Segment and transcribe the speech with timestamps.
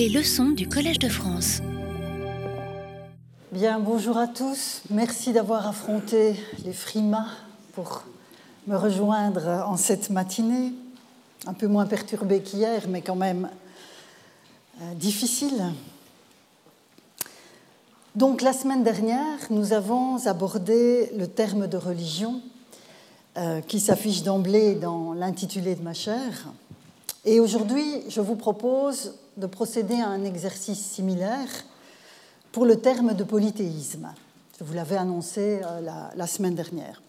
[0.00, 1.60] Les leçons du Collège de France.
[3.52, 4.80] Bien, bonjour à tous.
[4.88, 7.26] Merci d'avoir affronté les frimas
[7.74, 8.04] pour
[8.66, 10.72] me rejoindre en cette matinée,
[11.46, 13.50] un peu moins perturbée qu'hier, mais quand même
[14.80, 15.62] euh, difficile.
[18.14, 22.40] Donc la semaine dernière, nous avons abordé le terme de religion
[23.36, 26.48] euh, qui s'affiche d'emblée dans l'intitulé de ma chaire.
[27.26, 31.48] Et aujourd'hui, je vous propose de procéder à un exercice similaire
[32.52, 34.12] pour le terme de polythéisme.
[34.58, 35.80] Je vous l'avais annoncé euh,
[36.14, 37.02] la, semaine dernière.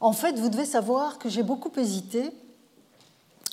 [0.00, 2.32] En fait, vous devez savoir que j'ai beaucoup hésité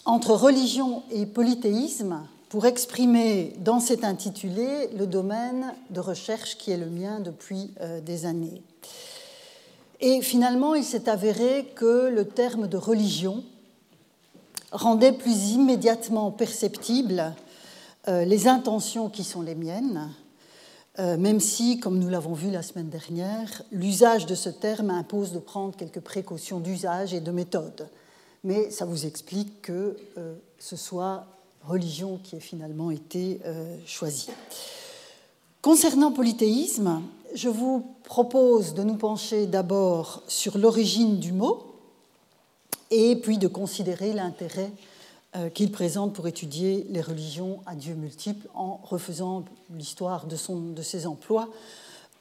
[0.05, 6.78] entre religion et polythéisme pour exprimer dans cet intitulé le domaine de recherche qui est
[6.78, 8.64] le mien depuis euh, des années.
[10.02, 13.44] Et finalement, il s'est avéré que le terme de religion
[14.72, 17.30] rendait plus immédiatement perceptibles euh,
[18.08, 20.09] les intentions qui sont les miennes,
[20.99, 25.31] euh, même si, comme nous l'avons vu la semaine dernière, l'usage de ce terme impose
[25.31, 27.88] de prendre quelques précautions d'usage et de méthode.
[28.44, 31.25] Mais ça vous explique que euh, ce soit
[31.64, 33.41] religion qui ait finalement été
[33.86, 34.30] choisie.
[35.61, 37.02] Concernant polythéisme,
[37.36, 41.75] je vous propose de nous pencher d'abord sur l'origine du mot
[42.91, 44.98] et puis de considérer l'intérêt euh,
[45.53, 50.35] qu'il présente pour étudier les religions à Dieu multiples en refaisant l'histoire de,
[50.81, 51.49] ses emplois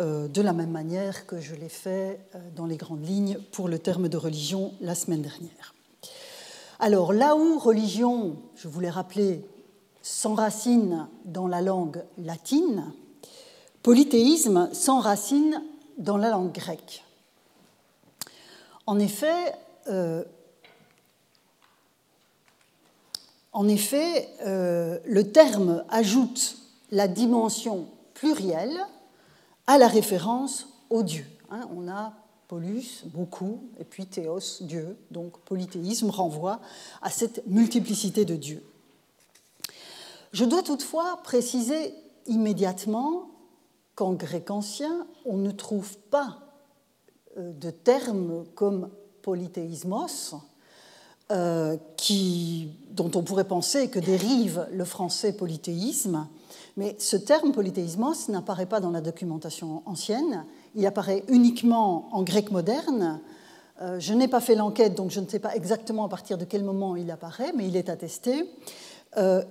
[0.00, 3.66] euh, de la même manière que je l'ai fait euh, dans les grandes lignes pour
[3.66, 5.74] le terme de religion la semaine dernière.
[6.78, 9.44] Alors là où religion, je voulais rappeler,
[10.00, 12.92] s'enracine dans la langue latine,
[13.82, 15.64] polythéisme s'enracine
[15.96, 17.02] dans la langue grecque.
[18.86, 19.52] En effet,
[19.88, 20.22] euh,
[23.52, 26.58] en effet euh, le terme ajoute
[26.90, 28.78] la dimension plurielle
[29.66, 31.26] à la référence au Dieu.
[31.50, 31.68] Hein.
[31.74, 32.14] on a
[32.48, 34.96] polus, beaucoup, et puis théos, Dieu.
[35.10, 36.60] Donc polythéisme renvoie
[37.02, 38.64] à cette multiplicité de dieux.
[40.32, 41.94] Je dois toutefois préciser
[42.26, 43.30] immédiatement
[43.94, 46.38] qu'en grec ancien, on ne trouve pas
[47.36, 48.90] euh, de terme comme
[49.22, 50.34] polythéismos,
[51.30, 56.26] euh, qui, dont on pourrait penser que dérive le français polythéisme,
[56.76, 62.50] mais ce terme polythéismos n'apparaît pas dans la documentation ancienne, il apparaît uniquement en grec
[62.50, 63.20] moderne.
[63.82, 66.44] Euh, je n'ai pas fait l'enquête, donc je ne sais pas exactement à partir de
[66.44, 68.44] quel moment il apparaît, mais il est attesté.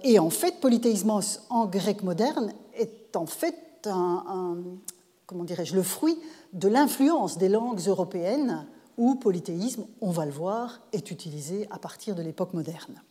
[0.04, 3.56] et en fait, polythéismos en grec moderne est en fait
[3.86, 4.58] un,
[5.28, 6.18] comment dirais-je, le fruit
[6.54, 8.66] de l'influence des langues européennes
[8.98, 13.02] où polythéisme, on va le voir, est utilisé à partir de l'époque moderne.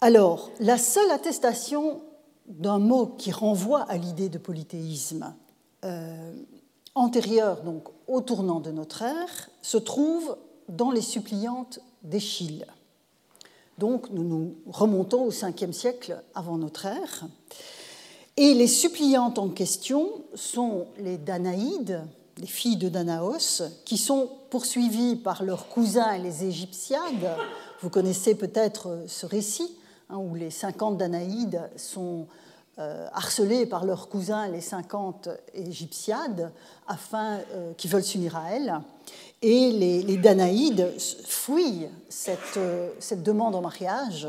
[0.00, 2.02] Alors, la seule attestation
[2.46, 5.34] d'un mot qui renvoie à l'idée de polythéisme
[5.84, 6.32] euh,
[6.94, 10.36] antérieure donc au tournant de notre ère se trouve
[10.68, 12.66] dans les suppliantes d'Échille.
[13.78, 17.26] Donc nous nous remontons au 5e siècle avant notre ère.
[18.36, 22.02] Et les suppliantes en question sont les Danaïdes,
[22.38, 27.36] les filles de Danaos, qui sont poursuivies par leurs cousins les Égyptiades.
[27.80, 29.76] Vous connaissez peut-être ce récit,
[30.10, 32.26] hein, où les 50 Danaïdes sont
[32.78, 36.52] euh, harcelées par leurs cousins les 50 Égyptiades,
[36.86, 38.80] afin euh, qu'ils veulent s'unir à elles.
[39.42, 44.28] Et les, Danaïdes fuient cette, euh, cette demande en mariage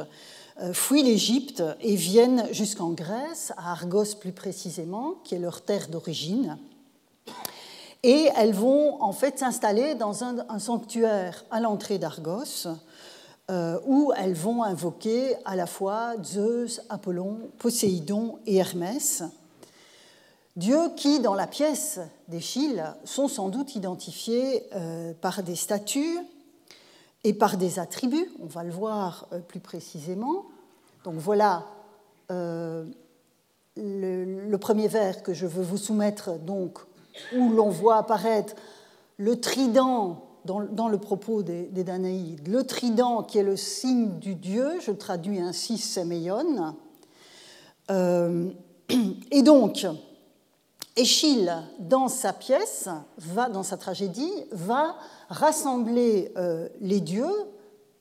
[0.61, 5.87] euh, fuient l'Égypte et viennent jusqu'en Grèce, à Argos plus précisément, qui est leur terre
[5.87, 6.59] d'origine.
[8.03, 12.67] Et elles vont en fait s'installer dans un, sanctuaire à l'entrée d'Argos,
[13.49, 19.23] euh, où elles vont invoquer à la fois Zeus, Apollon, Poséidon et Hermès,
[20.55, 26.19] dieux qui, dans la pièce d'Échille, sont sans doute identifiés euh, par des statues
[27.23, 30.45] et par des attributs, on va le voir euh, plus précisément.
[31.03, 31.65] Donc voilà
[32.31, 32.85] euh,
[33.77, 36.79] le, premier vers que je veux vous soumettre, donc,
[37.35, 38.55] où l'on voit apparaître
[39.17, 44.79] le trident dans, le propos des, Danaïdes, le trident qui est le signe du dieu,
[44.81, 46.75] je traduis ainsi Séméon.
[47.91, 48.49] Euh,
[49.31, 49.85] et donc,
[50.95, 54.95] Échille, dans sa pièce, va, dans sa tragédie, va
[55.29, 57.33] rassembler euh, les dieux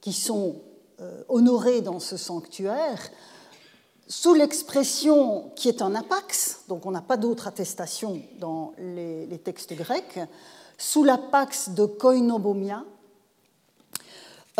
[0.00, 0.56] qui sont
[1.00, 2.98] euh, honorés dans ce sanctuaire
[4.08, 9.74] sous l'expression qui est un apax, donc on n'a pas d'autre attestation dans les, textes
[9.74, 10.18] grecs,
[10.76, 12.84] sous l'apax de koinobomia,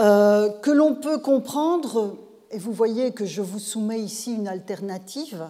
[0.01, 2.17] euh, que l'on peut comprendre
[2.53, 5.47] et vous voyez que je vous soumets ici une alternative,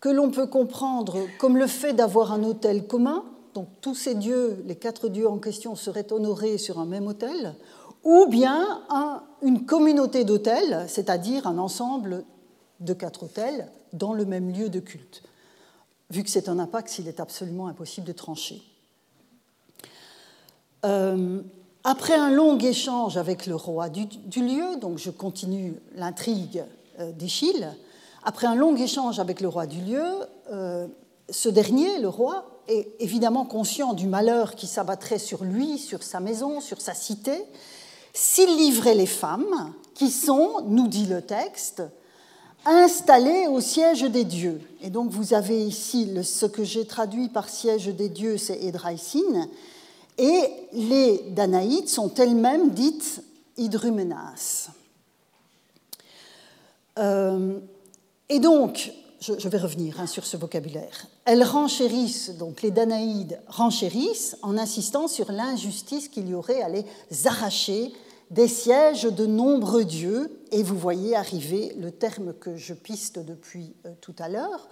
[0.00, 4.62] que l'on peut comprendre comme le fait d'avoir un hôtel commun, donc tous ces dieux,
[4.66, 7.54] les quatre dieux en question, seraient honorés sur un même hôtel,
[8.04, 8.82] ou bien
[9.40, 12.24] une communauté d'hôtels, c'est-à-dire un ensemble
[12.84, 15.22] de quatre hôtels dans le même lieu de culte.
[16.10, 18.62] Vu que c'est un impact, il est absolument impossible de trancher.
[20.84, 21.40] Euh,
[21.82, 26.64] après un long échange avec le roi du, lieu, donc je continue l'intrigue
[27.00, 27.12] euh,
[28.22, 30.02] après un long échange avec le roi du lieu,
[31.30, 36.20] ce dernier, le roi, est évidemment conscient du malheur qui s'abattrait sur lui, sur sa
[36.20, 37.44] maison, sur sa cité,
[38.12, 41.82] s'il livrait les femmes, qui sont, nous dit le texte,
[42.66, 44.60] installées au siège des dieux.
[44.82, 49.48] Et donc vous avez ici ce que j'ai traduit par siège des dieux, c'est Edraïsine,
[50.18, 53.22] et les Danaïdes sont elles-mêmes dites
[53.56, 54.70] hydruménas.
[56.98, 57.58] Euh,
[58.28, 61.06] et donc, je, vais revenir hein, sur ce vocabulaire.
[61.24, 66.84] Elles renchérissent, donc les Danaïdes renchérissent en insistant sur l'injustice qu'il y aurait à les
[67.26, 67.92] arracher
[68.30, 73.74] des sièges de nombreux dieux, et vous voyez arriver le terme que je piste depuis
[73.86, 74.68] euh, tout à l'heure,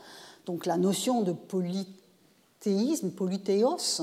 [0.46, 4.02] donc la notion de polythéisme, polythéos,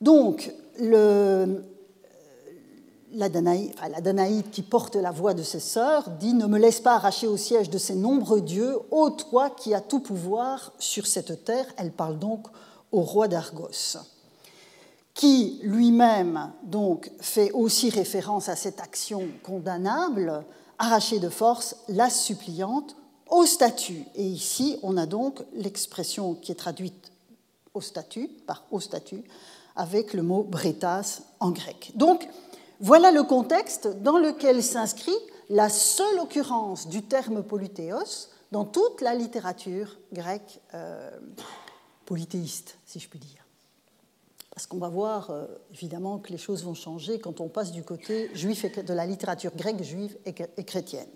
[0.00, 1.62] donc, le,
[3.12, 7.26] la, Danaïde, qui porte la voix de ses sœurs dit Ne me laisse pas arracher
[7.26, 11.66] au siège de ces nombreux dieux, ô toi qui as tout pouvoir sur cette terre.
[11.76, 12.46] Elle parle donc
[12.92, 13.98] au roi d'Argos,
[15.20, 20.46] qui lui-même donc fait aussi référence à cette action condamnable,
[20.78, 22.96] arracher de force la suppliante
[23.28, 24.02] au statut.
[24.14, 27.12] Et ici, on a donc l'expression qui est traduite
[27.74, 29.22] au statut, par au statut,
[29.76, 31.92] avec le mot bretas en grec.
[31.96, 32.26] Donc,
[32.80, 35.18] voilà le contexte dans lequel s'inscrit
[35.50, 41.10] la seule occurrence du terme polythéos dans toute la littérature grecque euh,
[42.06, 43.39] polythéiste, si je puis dire.
[44.50, 47.82] Parce qu'on va voir euh, évidemment que les choses vont changer quand on passe du
[47.82, 51.08] côté juif de la littérature grecque, juive et, chrétienne.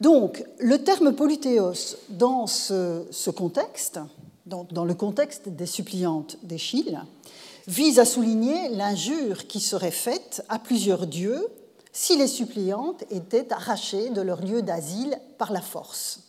[0.00, 4.00] Donc, le terme polythéos dans ce, contexte,
[4.46, 7.00] dans, dans, le contexte des suppliantes d'Échille,
[7.68, 11.46] vise à souligner l'injure qui serait faite à plusieurs dieux
[11.92, 16.20] si les suppliantes étaient arrachées de leur lieu d'asile par la force.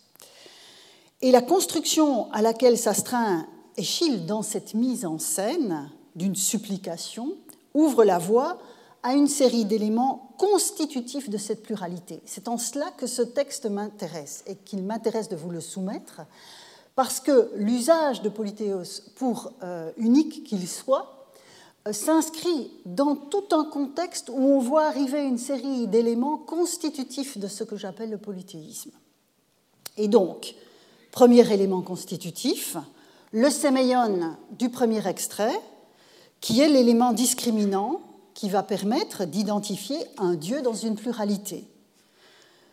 [1.21, 3.47] Et la construction à laquelle s'astreint
[3.77, 7.35] Échille dans cette mise en scène d'une supplication
[7.73, 8.59] ouvre la voie
[9.01, 12.21] à une série d'éléments constitutifs de cette pluralité.
[12.25, 16.21] C'est en cela que ce texte m'intéresse et qu'il m'intéresse de vous le soumettre,
[16.95, 21.23] parce que l'usage de Polythéos, pour euh, unique qu'il soit,
[21.91, 27.65] s'inscrit dans tout un contexte où on voit arriver une série d'éléments constitutifs de ce
[27.65, 28.91] que j'appelle le polythéisme.
[29.97, 30.55] Et donc,
[31.11, 32.77] premier élément constitutif,
[33.33, 35.59] le séméion du premier extrait,
[36.39, 37.99] qui est l'élément discriminant
[38.35, 41.67] qui va permettre d'identifier un Dieu dans une pluralité.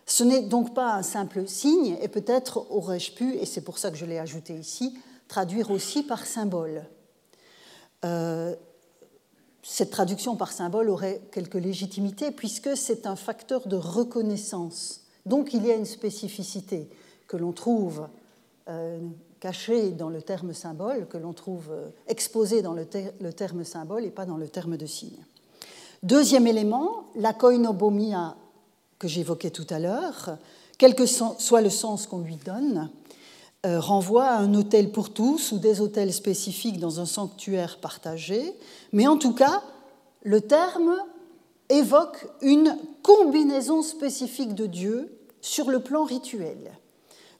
[0.06, 3.90] Ce n'est donc pas un simple signe, et peut-être aurais-je pu, et c'est pour ça
[3.90, 4.98] que je l'ai ajouté ici,
[5.28, 6.84] traduire aussi par symbole.
[8.04, 8.54] Euh,
[9.62, 15.02] cette traduction par symbole aurait quelque légitimité puisque c'est un facteur de reconnaissance.
[15.26, 16.88] Donc il y a une spécificité
[17.28, 18.08] que l'on trouve
[18.68, 18.98] euh,
[19.40, 24.10] cachée dans le terme symbole, que l'on trouve euh, exposée dans le, terme symbole et
[24.10, 25.24] pas dans le terme de signe.
[26.02, 28.36] Deuxième élément, la koinobomia
[28.98, 30.36] que j'évoquais tout à l'heure,
[30.78, 32.90] quel que soit le sens qu'on lui donne,
[33.66, 38.54] euh, renvoie à un hôtel pour tous ou des hôtels spécifiques dans un sanctuaire partagé,
[38.92, 39.62] mais en tout cas,
[40.22, 40.96] le terme
[41.68, 46.72] évoque une combinaison spécifique de dieux sur le plan rituel.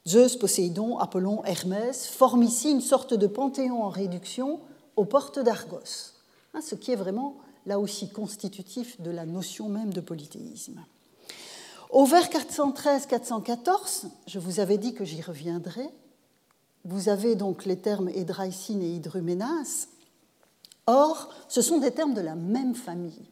[0.07, 4.59] Zeus, Poséidon, Apollon, Hermès forment ici une sorte de panthéon en réduction
[4.95, 6.13] aux portes d'Argos,
[6.53, 10.83] hein, ce qui est vraiment là aussi constitutif de la notion même de polythéisme.
[11.91, 15.87] Au vers 413-414, je vous avais dit que j'y reviendrai,
[16.83, 19.87] vous avez donc les termes Hédraïcine et Hydruménas.
[20.87, 23.29] Or, ce sont des termes de la même famille.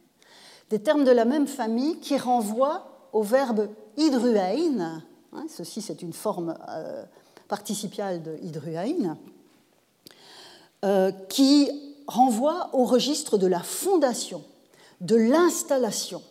[0.70, 5.02] Des termes de la même famille qui renvoient au verbe hydruein.
[5.34, 7.04] Hein, ceci, c'est une forme euh,
[7.48, 9.18] participiale de hydruein,
[10.86, 11.70] euh, qui
[12.08, 14.44] renvoie au registre de la fondation,
[15.02, 16.22] de l'installation.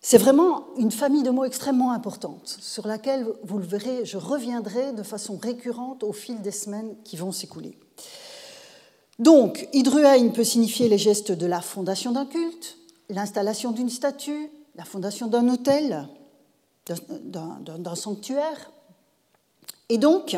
[0.00, 4.92] C'est vraiment une famille de mots extrêmement importante, sur laquelle, vous le verrez, je reviendrai
[4.92, 7.78] de façon récurrente au fil des semaines qui vont s'écouler.
[9.18, 12.76] Donc, hydruein peut signifier les gestes de la fondation d'un culte,
[13.08, 16.06] l'installation d'une statue, la fondation d'un hôtel.
[16.86, 18.72] D'un sanctuaire.
[19.88, 20.36] Et donc,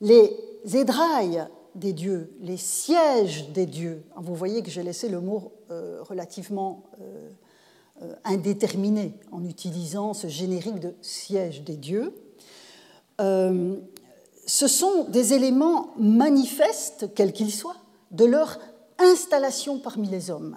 [0.00, 0.36] les
[0.74, 6.02] édrailles des dieux, les sièges des dieux, vous voyez que j'ai laissé le mot euh,
[6.02, 7.30] relativement euh,
[8.02, 12.14] euh, indéterminé en utilisant ce générique de siège des dieux,
[13.18, 17.76] ce sont des éléments manifestes, quels qu'ils soient,
[18.10, 18.58] de leur
[18.98, 20.56] installation parmi les hommes.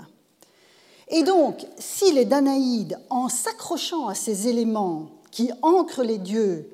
[1.08, 6.70] Et donc, si les Danaïdes, en s'accrochant à ces éléments qui ancrent les dieux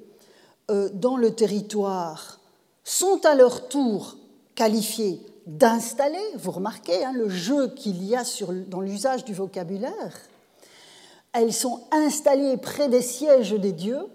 [0.69, 2.39] euh, dans le territoire,
[2.83, 4.17] sont à leur tour
[4.55, 8.23] qualifiés d'installer, vous remarquez hein, le jeu qu'il y a
[8.67, 10.17] dans l'usage du vocabulaire,
[11.33, 14.05] elles sont installées près des sièges des dieux,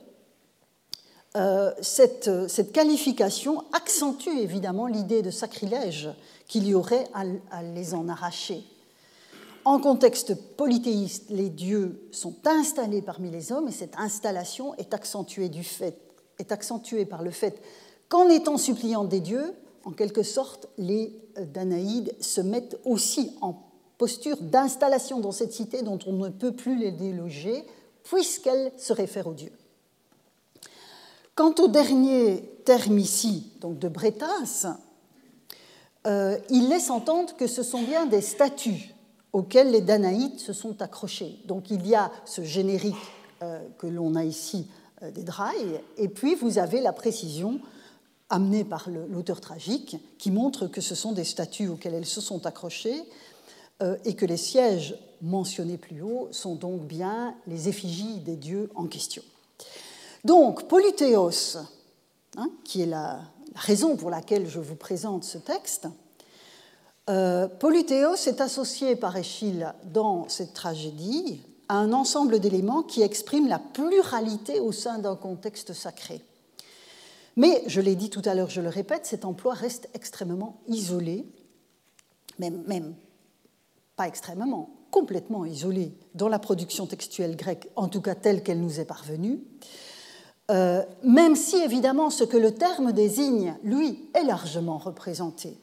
[1.36, 6.08] euh, cette, qualification accentue évidemment l'idée de sacrilège
[6.48, 7.06] qu'il y aurait
[7.50, 8.64] à les en arracher.
[9.66, 15.50] En contexte polythéiste, les dieux sont installés parmi les hommes et cette installation est accentuée,
[17.04, 17.60] par le fait
[18.08, 21.20] qu'en étant suppliants des dieux, en quelque sorte, les
[21.52, 23.60] Danaïdes se mettent aussi en
[23.98, 27.64] posture d'installation dans cette cité dont on ne peut plus les déloger,
[28.04, 29.52] puisqu'elle se réfère aux dieux.
[31.34, 34.76] Quant au dernier terme ici, donc de Bretas,
[36.06, 38.92] euh, il laisse entendre que ce sont bien des statues
[39.36, 41.38] auxquels les Danaïdes se sont accrochés.
[41.44, 42.94] Donc il y a ce générique
[43.42, 44.66] euh, que l'on a ici
[45.02, 47.60] euh, des Drailles, et puis vous avez la précision
[48.30, 52.46] amenée par l'auteur tragique qui montre que ce sont des statues auxquelles elles se sont
[52.46, 53.04] accrochées
[53.82, 58.70] euh, et que les sièges mentionnés plus haut sont donc bien les effigies des dieux
[58.74, 59.22] en question.
[60.24, 61.58] Donc Polythéos,
[62.38, 63.20] hein, qui est la
[63.54, 65.88] raison pour laquelle je vous présente ce texte,
[67.08, 73.48] euh, Polythéos est associé par Échille dans cette tragédie à un ensemble d'éléments qui expriment
[73.48, 76.22] la pluralité au sein d'un contexte sacré.
[77.36, 81.26] Mais, je l'ai dit tout à l'heure, je le répète, cet emploi reste extrêmement isolé,
[82.38, 82.94] même,
[83.94, 88.80] pas extrêmement, complètement isolé dans la production textuelle grecque, en tout cas telle qu'elle nous
[88.80, 89.40] est parvenue,
[90.50, 95.58] euh, même si évidemment ce que le terme désigne, lui, est largement représenté.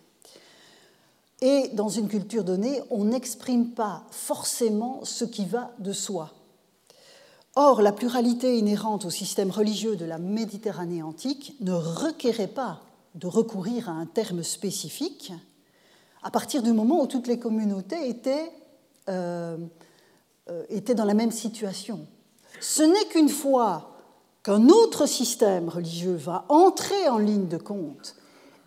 [1.45, 6.31] Et dans une culture donnée, on n'exprime pas forcément ce qui va de soi.
[7.57, 12.79] Or, la pluralité inhérente au système religieux de la Méditerranée antique ne requérait pas
[13.15, 15.33] de recourir à un terme spécifique
[16.23, 18.49] à partir du moment où toutes les communautés étaient,
[19.09, 19.57] euh,
[20.49, 22.07] euh, étaient dans la même situation.
[22.61, 23.91] Ce n'est qu'une fois
[24.43, 28.15] qu'un autre système religieux va entrer en ligne de compte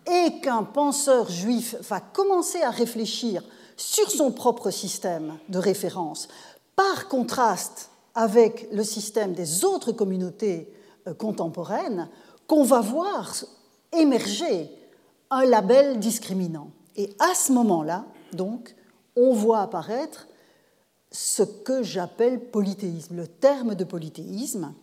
[0.09, 3.43] et qu'un penseur juif va commencer à réfléchir
[3.75, 6.27] sur son propre système de référence,
[6.75, 10.73] par contraste avec le système des autres communautés
[11.07, 12.09] euh, contemporaines,
[12.47, 13.33] qu'on va voir
[13.91, 14.71] émerger
[15.29, 16.69] un label discriminant.
[16.95, 18.75] Et à ce moment-là, donc,
[19.15, 20.27] on voit apparaître
[21.11, 24.73] ce que j'appelle polythéisme, le terme de polythéisme.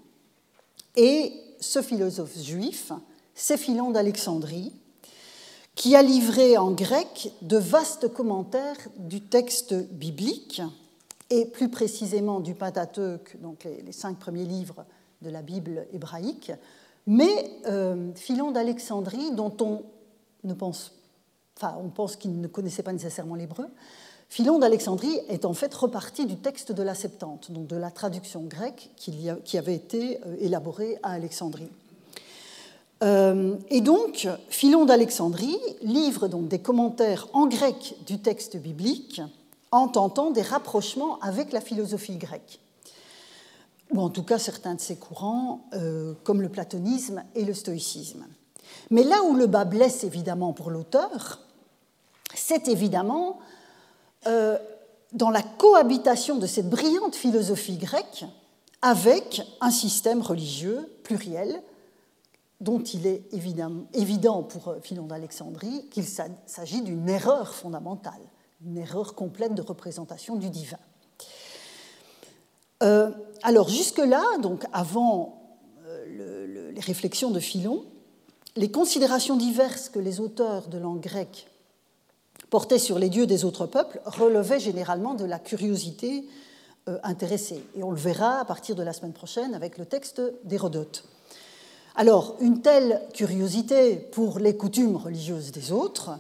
[0.97, 2.93] Et ce philosophe juif,
[3.35, 4.73] c'est Philon d'Alexandrie,
[5.75, 10.63] qui a livré en grec de vastes commentaires du texte biblique,
[11.31, 14.85] et plus précisément du Pentateuque, donc les, cinq premiers livres
[15.23, 16.53] de la Bible hébraïque,
[17.07, 19.83] mais euh, Philon d'Alexandrie, dont on
[20.45, 20.93] ne pense,
[21.57, 23.67] enfin, on pense qu'il ne connaissait pas nécessairement l'hébreu,
[24.29, 28.43] Philon d'Alexandrie est en fait reparti du texte de la Septante, donc de la traduction
[28.43, 31.71] grecque qui avait été euh, élaborée à Alexandrie.
[33.05, 39.21] Euh, et donc, Philon d'Alexandrie livre donc des commentaires en grec du texte biblique
[39.71, 42.61] en tentant des rapprochements avec la philosophie grecque,
[43.91, 48.25] ou en tout cas certains de ses courants, euh, comme le platonisme et le stoïcisme.
[48.91, 51.41] Mais là où le bas blesse évidemment pour l'auteur,
[52.35, 53.39] c'est évidemment
[54.27, 54.57] euh,
[55.13, 58.25] dans la cohabitation de cette brillante philosophie grecque
[58.81, 61.63] avec un système religieux pluriel
[62.65, 68.21] dont il est évident pour Philon d'Alexandrie qu'il s'agit d'une erreur fondamentale,
[68.65, 70.79] une erreur complète de représentation du divin.
[72.83, 73.11] Euh,
[73.43, 75.43] alors jusque-là, donc avant
[75.87, 77.85] euh, les réflexions de Philon,
[78.57, 81.49] les considérations diverses que les auteurs de langue grecque
[82.51, 86.25] portaient sur les dieux des autres peuples relevaient généralement de la curiosité
[86.89, 87.63] euh, intéressée.
[87.77, 91.05] Et on le verra à partir de la semaine prochaine avec le texte d'Hérodote.
[91.97, 96.19] Alors, une telle curiosité pour les coutumes religieuses des autres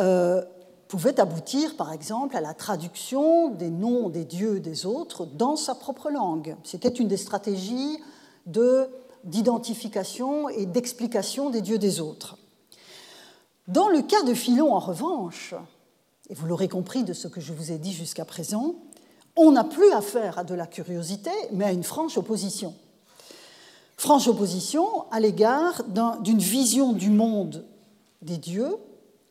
[0.00, 0.42] euh,
[0.88, 5.74] pouvait aboutir, par exemple, à la traduction des noms des dieux des autres dans sa
[5.74, 6.56] propre langue.
[6.64, 7.98] C'était une des stratégies
[9.24, 12.38] d'identification et d'explication des dieux des autres.
[13.68, 15.54] Dans le cas de Philon, en revanche,
[16.30, 18.76] et vous l'aurez compris de ce que je vous ai dit jusqu'à présent,
[19.36, 22.74] on n'a plus affaire à de la curiosité, mais à une franche opposition.
[23.96, 25.82] Franche opposition à l'égard
[26.20, 27.64] d'une vision du monde
[28.22, 28.76] des dieux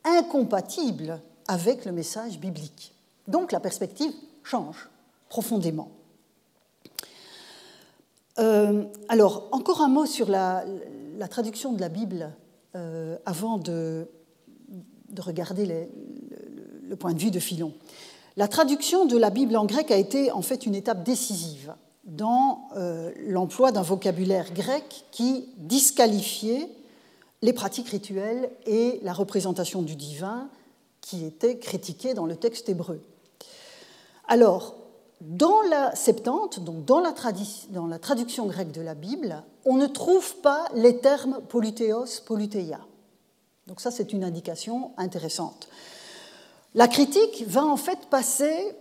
[0.04, 2.94] incompatible avec le message biblique.
[3.28, 4.12] Donc la perspective
[4.44, 4.90] change
[5.30, 5.92] profondément.
[8.40, 10.66] Euh, alors, encore un mot sur la,
[11.30, 12.32] traduction de la Bible
[12.76, 14.08] euh, avant de,
[15.18, 15.88] regarder
[16.88, 17.74] le, point de vue de Philon.
[18.36, 21.74] La traduction de la Bible en grec a été en fait une étape décisive
[22.06, 26.70] dans euh, l'emploi d'un vocabulaire grec qui disqualifiait
[27.42, 30.50] les pratiques rituelles et la représentation du divin
[31.02, 33.02] qui étaient critiquées dans le texte hébreu.
[34.28, 34.76] Alors,
[35.22, 40.66] dans la Septante, donc dans la, traduction grecque de la Bible, on ne trouve pas
[40.74, 42.80] les termes polythéos, polythéia.
[43.68, 45.68] Donc ça, c'est une indication intéressante.
[46.74, 48.76] La critique va en fait passer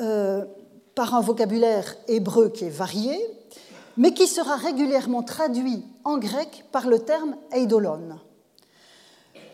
[0.00, 0.44] euh,
[0.94, 3.18] par un vocabulaire hébreu qui est varié,
[3.96, 8.18] mais qui sera régulièrement traduit en grec par le terme eidolon.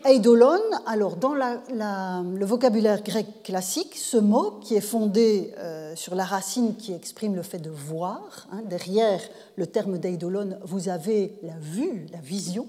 [0.05, 6.23] Eidolon, alors dans le vocabulaire grec classique, ce mot qui est fondé euh, sur la
[6.23, 9.19] racine qui exprime le fait de voir, hein, derrière
[9.55, 12.67] le terme d'eidolon, vous avez la vue, la vision.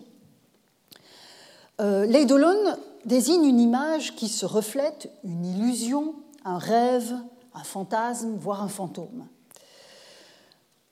[1.81, 7.15] Euh, L'eidolon désigne une image qui se reflète, une illusion, un rêve,
[7.59, 9.27] un fantasme, voire un fantôme.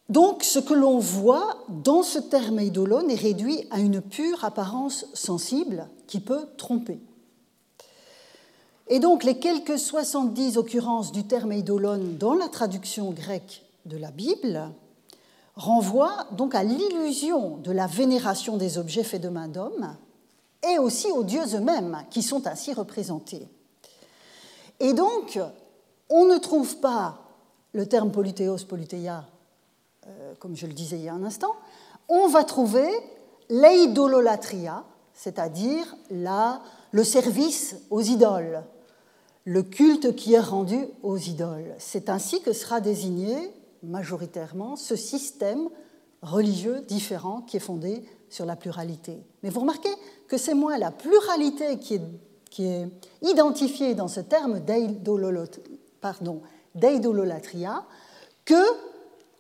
[0.09, 5.07] Donc, ce que l'on voit dans ce terme eidolon est réduit à une pure apparence
[5.15, 7.01] sensible qui peut tromper.
[8.89, 14.13] Et donc, les quelques 70 occurrences du terme eidolon dans la traduction grecque de la
[14.13, 14.71] Bible
[15.57, 19.97] renvoient donc à l'illusion de la vénération des objets faits de main d'homme
[20.71, 23.49] et aussi aux dieux eux-mêmes qui sont ainsi représentés.
[24.79, 25.41] Et donc,
[26.09, 27.19] on ne trouve pas
[27.73, 29.25] le terme polythéos, polythéia,
[30.07, 31.55] euh, comme je le disais il y a un instant,
[32.09, 32.89] on va trouver
[33.49, 38.63] l'eidololatria, c'est-à-dire le service aux idoles,
[39.45, 41.75] le culte qui est rendu aux idoles.
[41.79, 45.69] C'est ainsi que sera désigné majoritairement ce système
[46.23, 49.19] religieux différent qui est fondé sur la pluralité.
[49.43, 49.93] Mais vous remarquez
[50.29, 52.03] que c'est moins la pluralité qui est,
[52.51, 52.89] qui est
[53.23, 55.63] identifiée dans ce terme d'eidololatria
[58.45, 58.63] que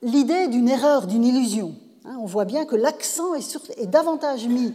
[0.02, 1.74] l'idée d'une erreur, d'une illusion.
[2.04, 4.74] Hein, on voit bien que l'accent est, davantage mis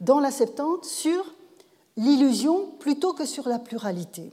[0.00, 1.34] dans la Septante sur
[1.96, 4.32] l'illusion plutôt que sur la pluralité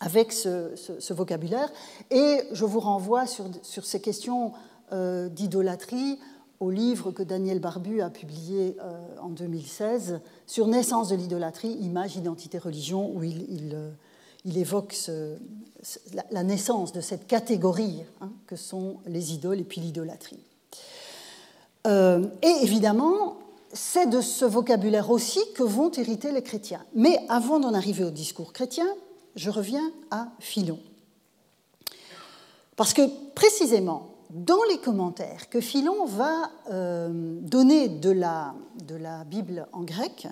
[0.00, 1.70] avec ce, vocabulaire.
[2.10, 4.52] Et je vous renvoie sur, ces questions
[4.92, 6.18] euh, d'idolâtrie
[6.58, 12.16] au livre que Daniel Barbu a publié euh, en 2016 sur Naissance de l'idolâtrie, image,
[12.16, 13.76] identité, religion, où il,
[14.46, 14.96] euh, évoque
[16.30, 20.40] la, naissance de cette catégorie hein, que sont les idoles et puis l'idolâtrie.
[21.86, 23.38] Euh, et évidemment,
[23.72, 26.84] c'est de ce vocabulaire aussi que vont hériter les chrétiens.
[26.94, 28.86] Mais avant d'en arriver au discours chrétien,
[29.34, 30.78] je reviens à Philon.
[32.76, 33.02] Parce que
[33.34, 38.54] précisément, dans les commentaires que Philon va euh, donner de la,
[38.86, 40.28] de la Bible en grec,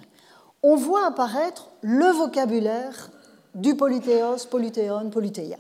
[0.63, 3.11] on voit apparaître le vocabulaire
[3.55, 5.59] du polythéos, polythéon, polythéia.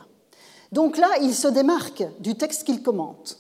[0.73, 3.39] Donc là, il se démarque du texte qu'il commente.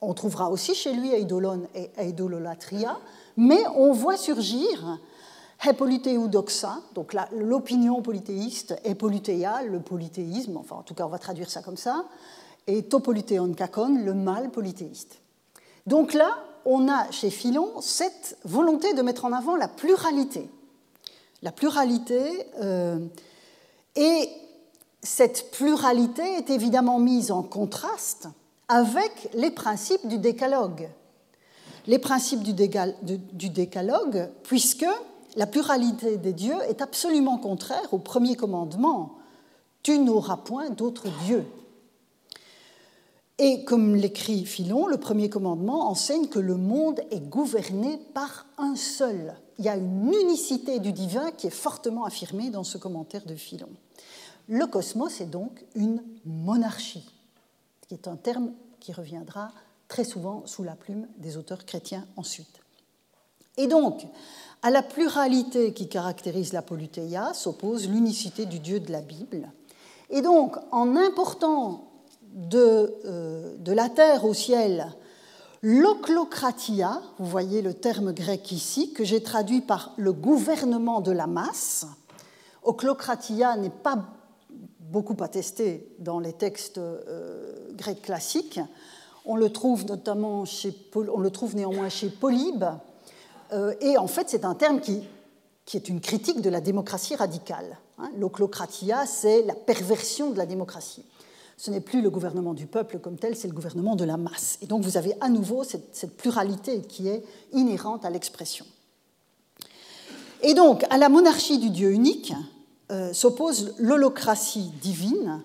[0.00, 2.98] On trouvera aussi chez lui eidolon et eidololatria,
[3.36, 4.98] mais on voit surgir
[6.28, 11.50] doxa, donc l'opinion polythéiste, et polythéia, le polythéisme, enfin en tout cas on va traduire
[11.50, 12.04] ça comme ça,
[12.66, 15.18] et topolythéon kakon, le mal polythéiste.
[15.86, 20.48] Donc là, on a chez Philon cette volonté de mettre en avant la pluralité.
[21.42, 22.98] La pluralité, euh,
[23.96, 24.28] et
[25.02, 28.28] cette pluralité est évidemment mise en contraste
[28.68, 30.88] avec les principes du décalogue.
[31.86, 32.52] Les principes du
[33.50, 34.86] décalogue, puisque
[35.36, 39.16] la pluralité des dieux est absolument contraire au premier commandement.
[39.82, 41.46] Tu n'auras point d'autres dieux.
[43.38, 48.76] Et comme l'écrit Philon, le premier commandement enseigne que le monde est gouverné par un
[48.76, 49.34] seul.
[49.60, 53.34] Il y a une unicité du divin qui est fortement affirmée dans ce commentaire de
[53.34, 53.68] Philon.
[54.48, 57.06] Le cosmos est donc une monarchie,
[57.86, 59.52] qui est un terme qui reviendra
[59.86, 62.60] très souvent sous la plume des auteurs chrétiens ensuite.
[63.58, 64.06] Et donc,
[64.62, 69.50] À la pluralité qui caractérise la polythéia s'oppose l'unicité du Dieu de la Bible.
[70.10, 71.84] Et donc, en important
[72.34, 74.92] de, euh, de la terre au ciel
[75.62, 81.26] l'oclocratia, vous voyez le terme grec ici, que j'ai traduit par le gouvernement de la
[81.26, 81.86] masse.
[82.62, 84.04] Oclocratia n'est pas
[84.80, 88.60] beaucoup attesté dans les textes euh, grecs classiques.
[89.24, 92.64] On le trouve notamment chez, on le trouve néanmoins chez Polybe,
[93.52, 95.02] euh, et en fait c'est un terme qui,
[95.64, 97.78] qui, est une critique de la démocratie radicale.
[97.98, 98.10] Hein.
[98.18, 101.04] L'oclocratia, c'est la perversion de la démocratie.
[101.60, 104.56] Ce n'est plus le gouvernement du peuple comme tel, c'est le gouvernement de la masse.
[104.62, 108.64] Et donc vous avez à nouveau cette, pluralité qui est inhérente à l'expression.
[110.40, 112.32] Et donc, à la monarchie du Dieu unique
[112.90, 115.42] euh, s'oppose l'holocratie divine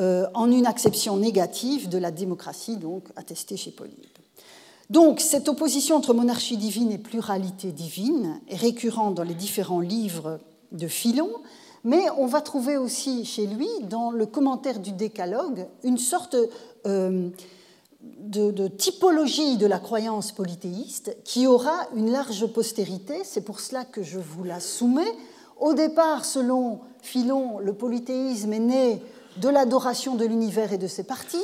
[0.00, 3.94] euh, en une acception négative de la démocratie, donc attestée chez Polybe.
[4.90, 10.40] Donc, cette opposition entre monarchie divine et pluralité divine est récurrente dans les différents livres
[10.72, 11.30] de Philon,
[11.86, 16.34] mais on va trouver aussi chez lui, dans le commentaire du Décalogue, une sorte
[16.84, 17.28] euh,
[18.00, 23.20] de, typologie de la croyance polythéiste qui aura une large postérité.
[23.22, 25.14] C'est pour cela que je vous la soumets.
[25.60, 29.02] Au départ, selon Philon, le polythéisme est né
[29.40, 31.38] de l'adoration de l'univers et de ses parties.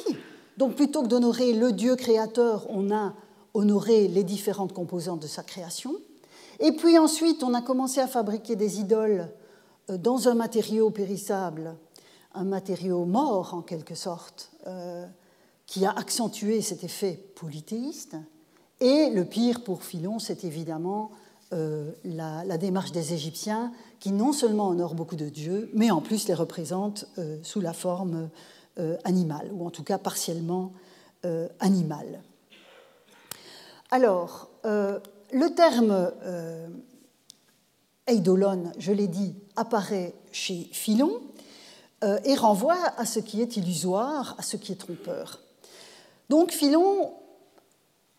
[0.56, 3.14] Donc plutôt que d'honorer le Dieu créateur, on a
[3.54, 5.94] honoré les différentes composantes de sa création.
[6.58, 9.28] Et puis ensuite, on a commencé à fabriquer des idoles
[9.88, 11.74] dans un matériau périssable,
[12.34, 15.06] un matériau mort en quelque sorte, euh,
[15.66, 18.16] qui a accentué cet effet polythéiste.
[18.80, 21.10] Et le pire pour Philon, c'est évidemment
[21.52, 26.26] euh, la, démarche des Égyptiens qui non seulement honorent beaucoup de dieux, mais en plus
[26.28, 27.06] les représentent
[27.42, 28.28] sous la forme
[29.04, 30.72] animale, ou en tout cas partiellement
[31.60, 32.20] animale.
[33.92, 36.10] Alors, le terme
[38.08, 41.20] eidolon, je l'ai dit, apparaît chez Philon
[42.04, 45.40] euh, et renvoie à ce qui est illusoire, à ce qui est trompeur.
[46.28, 47.12] Donc Philon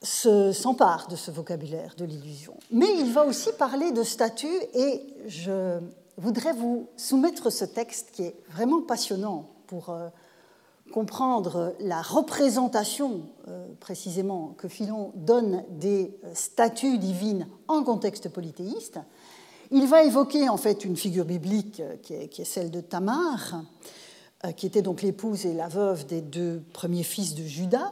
[0.01, 2.55] s'empare de ce vocabulaire de l'illusion.
[2.71, 5.79] Mais il va aussi parler de statut et je
[6.17, 10.09] voudrais vous soumettre ce texte qui est vraiment passionnant pour euh,
[10.91, 18.99] comprendre la représentation euh, précisément que Philon donne des statuts divines en contexte polythéiste.
[19.75, 23.63] Il va évoquer en fait une figure biblique euh, qui est, celle de Tamar,
[24.45, 27.91] euh, qui était donc l'épouse et la veuve des deux premiers fils de Judas.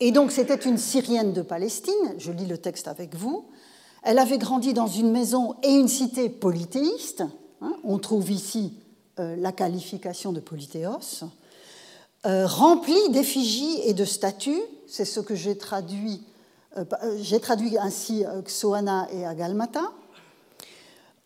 [0.00, 3.46] Et donc c'était une Syrienne de Palestine, je lis le texte avec vous.
[4.02, 7.24] Elle avait grandi dans une maison et une cité polythéiste.
[7.62, 7.74] Hein.
[7.82, 8.74] on trouve ici
[9.20, 11.24] euh, la qualification de polythéos,
[12.22, 14.62] remplie d'effigies et de statues.
[14.86, 16.22] C'est ce que j'ai traduit.
[17.20, 19.90] j'ai traduit ainsi Xoana et Agalmata.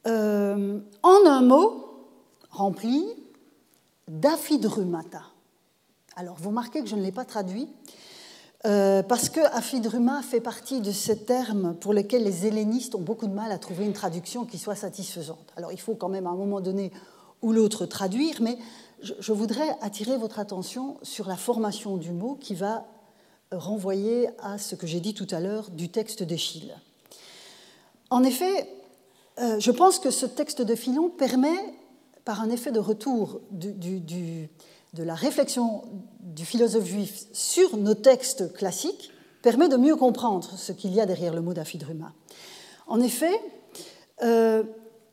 [0.06, 2.06] Euh, en un mot,
[2.50, 3.04] rempli
[4.06, 5.22] d'aphidrumata.
[6.16, 7.68] Alors, vous marquez que je ne l'ai pas traduit,
[8.66, 13.26] euh, parce que afidruma fait partie de ces termes pour lesquels les hellénistes ont beaucoup
[13.26, 15.52] de mal à trouver une traduction qui soit satisfaisante.
[15.56, 16.90] Alors, il faut quand même à un moment donné
[17.42, 18.58] ou l'autre traduire, mais
[19.00, 22.84] je, voudrais attirer votre attention sur la formation du mot qui va
[23.52, 26.74] renvoyer à ce que j'ai dit tout à l'heure du texte d'Échille.
[28.10, 28.68] En effet,
[29.40, 31.74] euh, je pense que ce texte de Philon permet,
[32.24, 35.84] par un effet de retour de la réflexion
[36.20, 41.06] du philosophe juif sur nos textes classiques, permet de mieux comprendre ce qu'il y a
[41.06, 42.12] derrière le mot d'aphidruma.
[42.88, 43.40] En effet,
[44.22, 44.64] euh,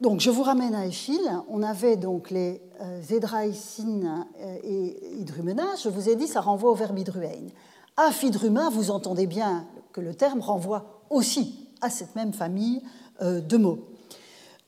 [0.02, 1.30] donc je vous ramène à Échille.
[1.48, 5.68] On avait donc les euh, euh et hydrumena.
[5.82, 7.48] Je vous ai dit, ça renvoie au verbe hydruein.
[7.96, 12.82] Aphidruma, vous entendez bien que le terme renvoie aussi à cette même famille
[13.22, 13.95] de mots.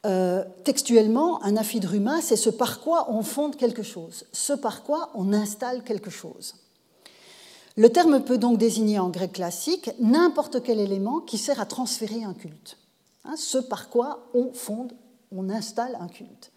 [0.08, 5.10] Euh, textuellement, un affidruma, c'est ce par quoi on fonde quelque chose, ce par quoi
[5.15, 6.56] on installe quelque chose.
[7.76, 12.24] Le terme peut donc désigner en grec classique n'importe quel élément qui sert à transférer
[12.24, 12.78] un culte,
[13.26, 14.93] hein, ce par quoi on fonde,
[15.36, 16.52] on installe un culte.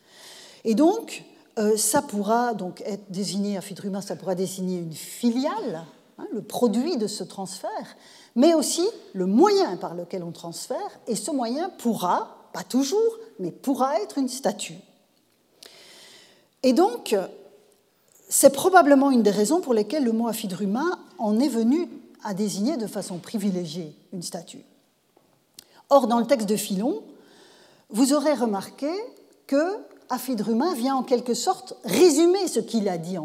[0.64, 1.24] Et donc,
[1.58, 5.84] euh, ça pourra donc être désigné, affidruma, ça pourra désigner une filiale,
[6.18, 7.96] hein, le produit de ce transfert,
[8.36, 13.50] mais aussi le moyen par lequel on transfère, et ce moyen pourra, pas toujours, mais
[13.50, 14.78] pourra être une statue.
[16.62, 17.16] Et donc,
[18.28, 21.88] c'est probablement une des raisons pour lesquelles le mot affidruma en est venu
[22.22, 24.64] à désigner de façon privilégiée une statue.
[25.88, 27.02] Or, dans le texte de Philon,
[27.88, 28.90] vous aurez remarqué
[29.46, 29.78] que
[30.10, 33.16] affidruma vient en quelque sorte résumer ce qu'il a dit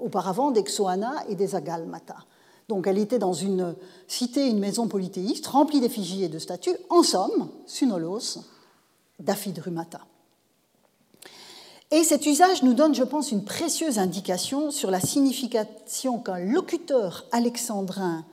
[0.00, 2.16] auparavant d'Exoana et des Agalmata.
[2.68, 3.74] Donc elle était dans une
[4.08, 8.38] cité, une maison polythéiste, remplie d'effigies et de statues, en somme, sunolos,
[9.18, 10.00] d'aphidrumata.
[11.90, 17.26] Et cet usage nous donne, je pense, une précieuse indication sur la signification qu'un locuteur
[17.30, 18.24] alexandrin,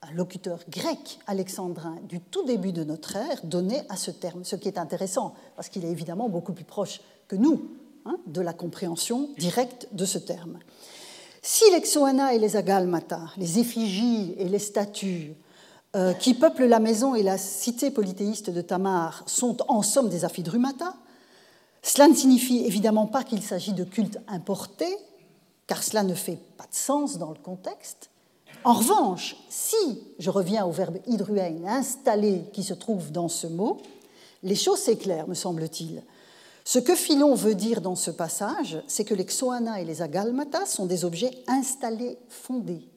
[0.00, 4.56] un locuteur grec alexandrin du tout début de notre ère donnait à ce terme, ce
[4.56, 7.70] qui est intéressant, parce qu'il est évidemment beaucoup plus proche que nous
[8.06, 10.58] hein, de la compréhension directe de ce terme.
[11.42, 15.34] Si l'exoana et les agalmata, les effigies et les statues
[15.94, 20.24] euh, qui peuplent la maison et la cité polythéiste de Tamar sont en somme des
[20.24, 20.94] aphidrumata,
[21.82, 24.96] cela ne signifie évidemment pas qu'il s'agit de cultes importés,
[25.66, 28.10] car cela ne fait pas de sens dans le contexte.
[28.64, 33.78] En revanche, si je reviens au verbe hydruein, installer, qui se trouve dans ce mot,
[34.44, 36.02] les choses s'éclairent, me semble-t-il.
[36.64, 40.64] Ce que Philon veut dire dans ce passage, c'est que les xoana et les agalmata
[40.64, 42.88] sont des objets installés, fondés.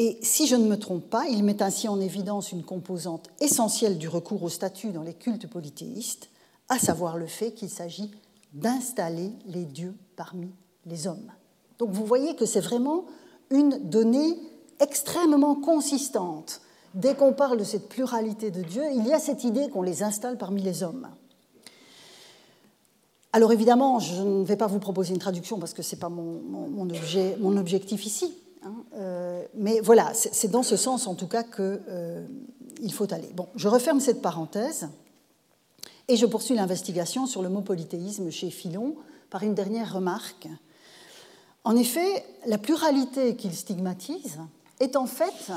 [0.00, 3.98] Et si je ne me trompe pas, il met ainsi en évidence une composante essentielle
[3.98, 6.30] du recours au statut dans les cultes polythéistes,
[6.68, 8.12] à savoir le fait qu'il s'agit
[8.54, 10.50] d'installer les dieux parmi
[10.86, 11.32] les hommes.
[11.80, 13.06] Donc vous voyez que c'est vraiment
[13.50, 14.38] une donnée
[14.78, 16.60] extrêmement consistante.
[16.94, 20.04] Dès qu'on parle de cette pluralité de dieux, il y a cette idée qu'on les
[20.04, 21.08] installe parmi les hommes.
[23.32, 26.08] Alors évidemment, je ne vais pas vous proposer une traduction parce que ce n'est pas
[26.08, 28.32] mon, objectif ici.
[28.68, 32.26] Hein, euh, mais voilà, c'est dans ce sens en tout cas qu'il euh,
[32.90, 33.30] faut aller.
[33.34, 34.88] Bon, je referme cette parenthèse
[36.06, 38.96] et je poursuis l'investigation sur le mot polythéisme chez Philon
[39.30, 40.48] par une dernière remarque.
[41.64, 44.38] En effet, la pluralité qu'il stigmatise
[44.80, 45.52] est en fait,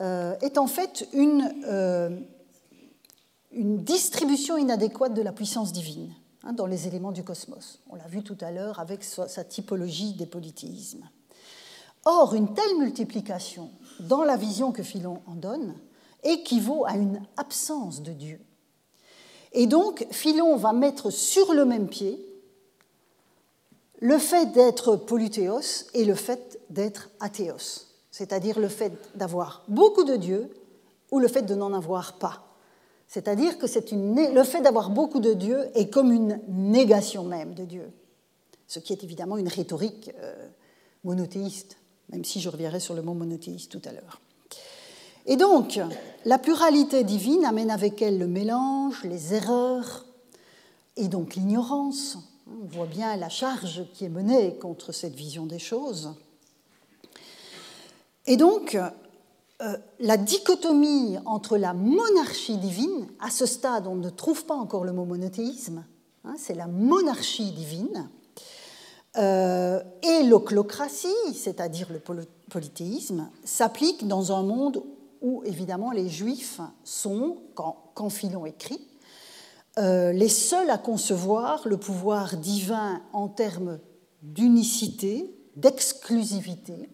[0.00, 1.54] euh, est en fait une,
[3.52, 6.12] une distribution inadéquate de la puissance divine.
[6.44, 7.78] Hein, dans les éléments du cosmos.
[7.88, 11.08] On l'a vu tout à l'heure avec sa typologie des polythéismes.
[12.04, 15.74] Or, une telle multiplication, dans la vision que Philon en donne,
[16.24, 18.40] équivaut à une absence de Dieu.
[19.52, 22.26] Et donc, Philon va mettre sur le même pied
[24.00, 30.16] le fait d'être polythéos et le fait d'être athéos, c'est-à-dire le fait d'avoir beaucoup de
[30.16, 30.50] dieux
[31.12, 32.42] ou le fait de n'en avoir pas.
[33.06, 37.92] C'est-à-dire que le fait d'avoir beaucoup de dieux est comme une négation même de Dieu,
[38.66, 40.48] ce qui est évidemment une rhétorique euh,
[41.04, 41.76] monothéiste,
[42.12, 44.20] même si je reviendrai sur le mot monothéiste tout à l'heure.
[45.26, 45.80] Et donc,
[46.24, 50.04] la pluralité divine amène avec elle le mélange, les erreurs
[50.96, 52.18] et donc l'ignorance.
[52.48, 56.14] On voit bien la charge qui est menée contre cette vision des choses.
[58.26, 58.76] Et donc,
[59.62, 64.84] euh, la dichotomie entre la monarchie divine, à ce stade on ne trouve pas encore
[64.84, 65.84] le mot monothéisme,
[66.24, 68.08] hein, c'est la monarchie divine,
[69.16, 72.00] et l'oclocratie, c'est-à-dire le
[72.48, 74.82] polythéisme, s'applique dans un monde
[75.22, 78.80] où évidemment les juifs sont, quand, Philon écrit,
[79.78, 83.78] euh, les seuls à concevoir le pouvoir divin en termes
[84.22, 86.90] d'unicité, d'exclusivité,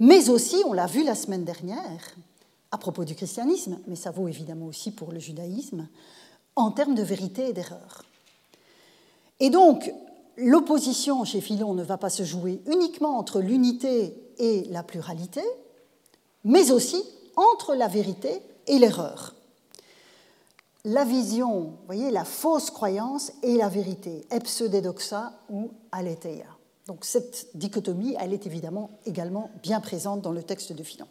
[0.00, 2.14] mais aussi, on l'a vu la semaine dernière,
[2.70, 5.88] à propos du christianisme, mais ça vaut évidemment aussi pour le judaïsme,
[6.54, 8.04] en termes de vérité et d'erreur.
[9.40, 9.92] Et donc,
[10.38, 15.42] l'opposition chez Philon ne va pas se jouer uniquement entre l'unité et la pluralité,
[16.44, 17.02] mais aussi
[17.36, 19.34] entre la vérité et l'erreur.
[20.84, 26.46] La vision, voyez, la fausse croyance et la vérité, epsededoxa ou aletheia.
[26.86, 31.06] Donc cette dichotomie, elle est évidemment également bien présente dans le texte de Philon.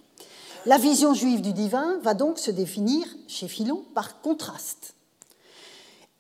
[0.66, 4.96] La vision juive du divin va donc se définir chez Philon par contraste.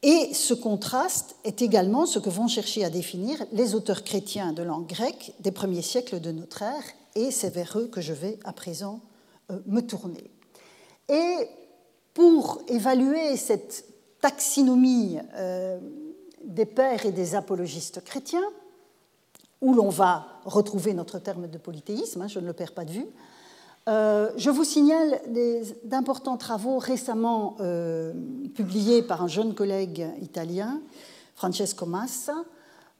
[0.03, 4.61] Et ce contraste est également ce que vont chercher à définir les auteurs chrétiens de
[4.61, 6.83] langue grecque des premiers siècles de notre ère,
[7.15, 9.01] et c'est vers eux que je vais à présent
[9.51, 10.29] euh, me tourner.
[11.09, 11.49] Et
[12.13, 13.85] pour évaluer cette
[14.21, 15.79] taxinomie euh,
[16.43, 18.49] des pères et des apologistes chrétiens,
[19.61, 22.91] où l'on va retrouver notre terme de polythéisme, hein, je ne le perds pas de
[22.91, 23.07] vue.
[23.87, 25.21] Euh, je vous signale
[25.85, 28.13] d'importants travaux récemment euh,
[28.53, 30.81] publiés par un jeune collègue italien,
[31.35, 32.43] Francesco Massa,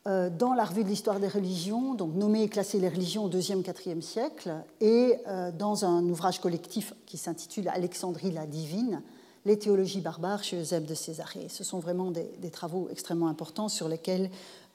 [0.07, 3.29] euh, dans la revue de l'histoire des religions, donc nommé et classé les religions au
[3.29, 5.17] IIe, IVe siècle, et
[5.57, 9.01] dans un ouvrage collectif qui s'intitule Alexandrie la divine,
[9.43, 11.47] les théologies barbares chez Eusèbe de Césarée.
[11.49, 14.29] Ce sont vraiment des, des travaux extrêmement importants sur lesquels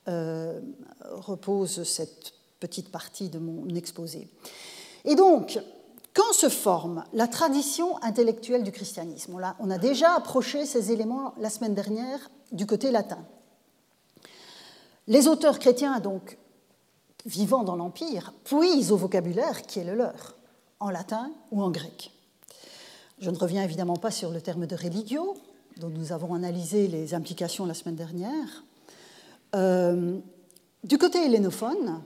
[0.07, 4.29] repose cette petite partie de mon exposé.
[5.05, 5.59] Et donc,
[6.14, 11.51] quand se forme la tradition intellectuelle du christianisme on a, déjà approché ces éléments la
[11.51, 13.18] semaine dernière du côté latin.
[15.07, 16.37] Les auteurs chrétiens donc
[17.27, 20.35] vivant dans l'Empire, puisent au vocabulaire qui est le leur,
[20.81, 22.11] en latin ou en grec.
[23.18, 25.37] Je ne reviens évidemment pas sur le terme de religio,
[25.79, 28.64] dont nous avons analysé les implications la semaine dernière.
[29.55, 30.18] Euh,
[30.83, 32.03] du côté hellénophone,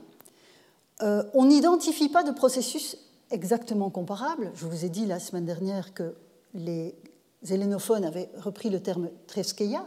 [1.01, 2.97] euh, on n'identifie pas de processus
[3.31, 4.51] exactement comparable.
[4.55, 6.15] Je vous ai dit la semaine dernière que
[6.53, 6.95] les
[7.49, 9.85] hellénophones avaient repris le terme treskeia,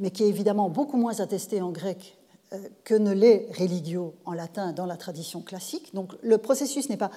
[0.00, 2.16] mais qui est évidemment beaucoup moins attesté en grec
[2.52, 5.94] euh, que ne l'est religio en latin dans la tradition classique.
[5.94, 7.10] Donc le processus n'est pas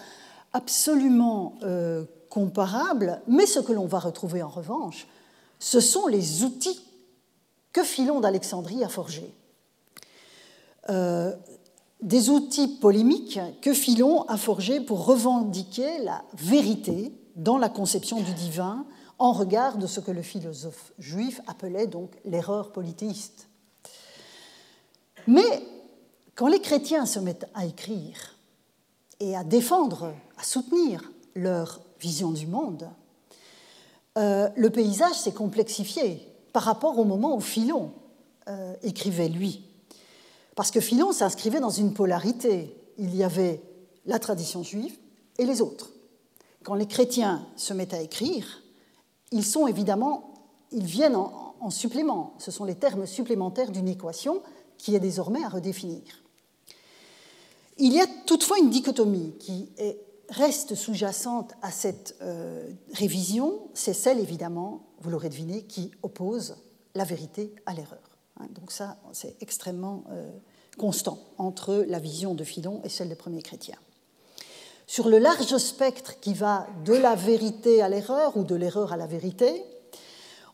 [0.54, 5.08] absolument euh, comparable, mais ce que l'on va retrouver en revanche,
[5.60, 6.82] ce sont les outils
[7.72, 9.34] que Philon d'Alexandrie a forgés.
[10.90, 11.34] Euh,
[12.02, 18.34] des outils polémiques que Philon a forgés pour revendiquer la vérité dans la conception du
[18.34, 18.86] divin
[19.20, 23.48] en regard de ce que le philosophe juif appelait donc l'erreur polythéiste.
[25.28, 25.64] Mais
[26.34, 28.36] quand les chrétiens se mettent à écrire
[29.20, 32.90] et à défendre, à soutenir leur vision du monde,
[34.18, 37.92] euh, le paysage s'est complexifié par rapport au moment où Philon
[38.50, 39.64] euh, écrivait lui.
[40.56, 42.76] Parce que Philon s'inscrivait dans une polarité.
[42.98, 43.62] Il y avait
[44.06, 44.98] la tradition juive
[45.38, 45.92] et les autres.
[46.64, 48.64] Quand les chrétiens se mettent à écrire,
[49.32, 50.34] ils sont évidemment,
[50.72, 52.34] ils viennent en supplément.
[52.38, 54.42] Ce sont les termes supplémentaires d'une équation
[54.78, 56.02] qui est désormais à redéfinir.
[57.78, 59.70] Il y a toutefois une dichotomie qui
[60.30, 66.56] reste sous-jacente à cette euh, révision, c'est celle évidemment, vous l'aurez deviné, qui oppose
[66.96, 68.11] la vérité à l'erreur.
[68.42, 70.30] Hein, donc ça, c'est extrêmement euh,
[70.78, 73.78] constant entre la vision de Philon et celle des premiers chrétiens.
[74.88, 78.98] Sur le large spectre qui va de la vérité à l'erreur ou de l'erreur à
[78.98, 79.64] la vérité,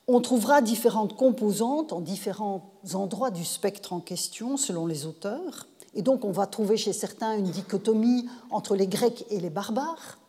[0.07, 5.67] on trouvera différentes composantes en différents endroits du spectre en question selon les auteurs.
[5.95, 10.19] Et donc on va trouver chez certains une dichotomie entre les Grecs et les barbares,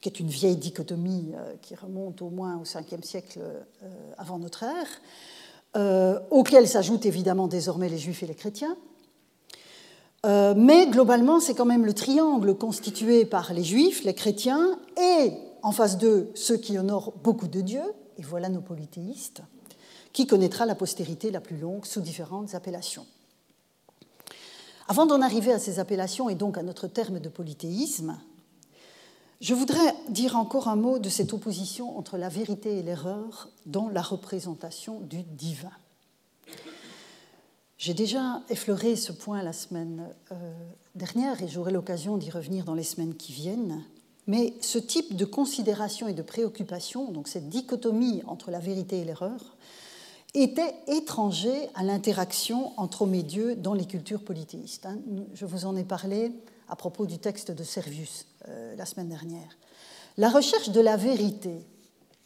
[0.00, 4.38] qui est une vieille dichotomie euh, qui remonte au moins au 5e siècle euh, avant
[4.38, 4.88] notre ère,
[5.76, 8.76] euh, auquel s'ajoutent évidemment désormais les Juifs et les chrétiens.
[10.24, 15.32] mais globalement, c'est quand même le triangle constitué par les Juifs, les chrétiens et
[15.62, 19.42] en face d'eux ceux qui honorent beaucoup de dieux, et voilà nos polythéistes,
[20.12, 23.06] qui connaîtra la postérité la plus longue sous différentes appellations.
[24.86, 28.18] Avant d'en arriver à ces appellations et donc à notre terme de polythéisme,
[29.44, 33.90] je voudrais dire encore un mot de cette opposition entre la vérité et l'erreur dans
[33.90, 35.70] la représentation du divin.
[37.76, 40.34] J'ai déjà effleuré ce point la semaine euh,
[40.94, 43.84] dernière et j'aurai l'occasion d'y revenir dans les semaines qui viennent.
[44.26, 49.04] Mais ce type de considération et de préoccupation, donc cette dichotomie entre la vérité et
[49.04, 49.58] l'erreur,
[50.32, 54.86] était étranger à l'interaction entre hommes et dieux dans les cultures polythéistes.
[54.86, 55.00] Hein.
[55.34, 56.32] Je vous en ai parlé
[56.68, 59.56] à propos du texte de Servius euh, la semaine dernière.
[60.16, 61.66] La recherche de la vérité,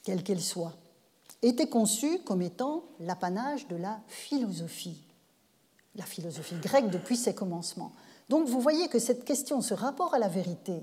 [0.02, 0.74] quelle qu'elle soit,
[1.42, 5.02] était conçue comme étant l'apanage de la philosophie,
[5.94, 7.92] la philosophie grecque depuis ses commencements.
[8.28, 10.82] Donc vous voyez que cette question, ce rapport à la vérité,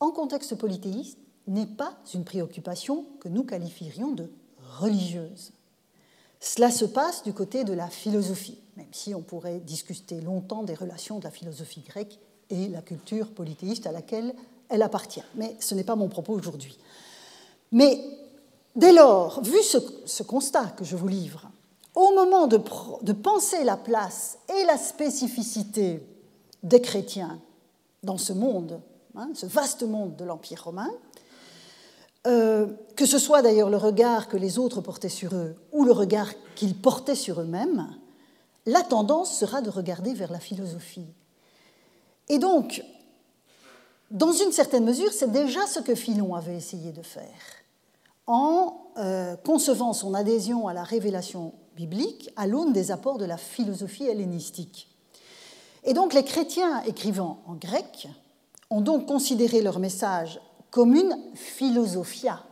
[0.00, 4.30] en contexte polythéiste, n'est pas une préoccupation que nous qualifierions de
[4.78, 5.52] religieuse.
[6.40, 10.74] Cela se passe du côté de la philosophie, même si on pourrait discuter longtemps des
[10.74, 12.18] relations de la philosophie grecque
[12.50, 14.34] et la culture polythéiste à laquelle
[14.68, 15.22] elle appartient.
[15.34, 16.78] Mais ce n'est pas mon propos aujourd'hui.
[17.72, 18.00] Mais
[18.74, 21.48] dès lors, vu ce, constat que je vous livre,
[21.94, 22.58] au moment de,
[23.12, 26.00] penser la place et la spécificité
[26.62, 27.40] des chrétiens
[28.02, 28.80] dans ce monde
[29.16, 30.90] Hein, ce vaste monde de l'Empire romain,
[32.26, 35.92] euh, que ce soit d'ailleurs le regard que les autres portaient sur eux ou le
[35.92, 37.88] regard qu'ils portaient sur eux-mêmes,
[38.66, 41.06] la tendance sera de regarder vers la philosophie.
[42.28, 42.82] Et donc,
[44.10, 47.22] dans une certaine mesure, c'est déjà ce que Philon avait essayé de faire
[48.26, 53.36] en euh, concevant son adhésion à la révélation biblique à l'aune des apports de la
[53.36, 54.88] philosophie hellénistique.
[55.84, 58.08] Et donc les chrétiens écrivant en grec
[58.70, 62.42] ont donc considéré leur message comme une philosophia,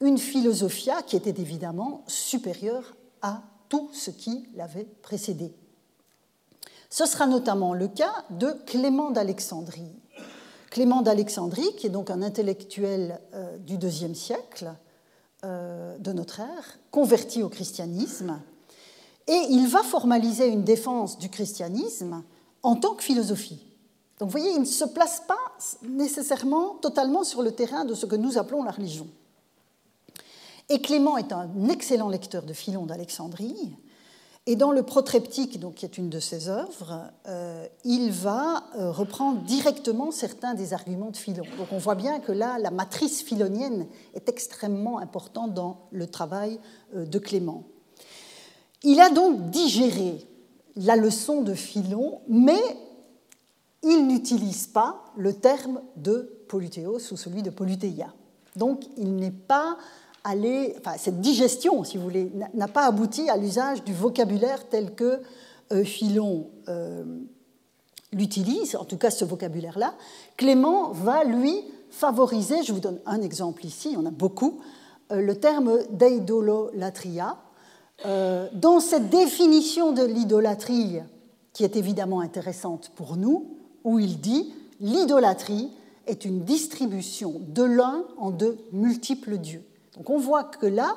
[0.00, 5.54] une philosophia qui était évidemment supérieure à tout ce qui l'avait précédé.
[6.94, 9.90] Ce sera notamment le cas de Clément d'Alexandrie.
[10.70, 14.72] Clément d'Alexandrie, qui est donc un intellectuel euh, du IIe siècle
[15.44, 18.40] euh, de notre ère, converti au christianisme,
[19.26, 22.22] et il va formaliser une défense du christianisme
[22.62, 23.66] en tant que philosophie.
[24.20, 25.34] Donc vous voyez, il ne se place pas
[25.82, 29.08] nécessairement totalement sur le terrain de ce que nous appelons la religion.
[30.68, 33.74] Et Clément est un excellent lecteur de Philon d'Alexandrie,
[34.46, 38.90] Et dans le protreptique, donc, qui est une de ses œuvres, euh, il va euh,
[38.90, 41.44] reprendre directement certains des arguments de Philon.
[41.56, 46.60] Donc on voit bien que là, la matrice philonienne est extrêmement importante dans le travail
[46.94, 47.64] euh, de Clément.
[48.82, 50.28] Il a donc digéré
[50.76, 52.60] la leçon de Philon, mais
[53.82, 58.12] il n'utilise pas le terme de polythéos ou celui de polythéia.
[58.56, 59.78] Donc il n'est pas
[60.96, 65.20] cette digestion, si vous voulez, n'a pas abouti à l'usage du vocabulaire tel que
[65.72, 67.04] euh, Philon euh,
[68.12, 69.94] l'utilise, en tout cas ce vocabulaire-là.
[70.36, 74.60] Clément va, lui, favoriser, je vous donne un exemple ici, en a beaucoup,
[75.12, 77.36] euh, le terme d'eidololatria.
[78.04, 81.00] dans cette définition de l'idolâtrie,
[81.52, 85.70] qui est évidemment intéressante pour nous, où il dit l'idolâtrie
[86.06, 89.62] est une distribution de l'un en de multiples dieux.
[89.96, 90.96] Donc on voit que là,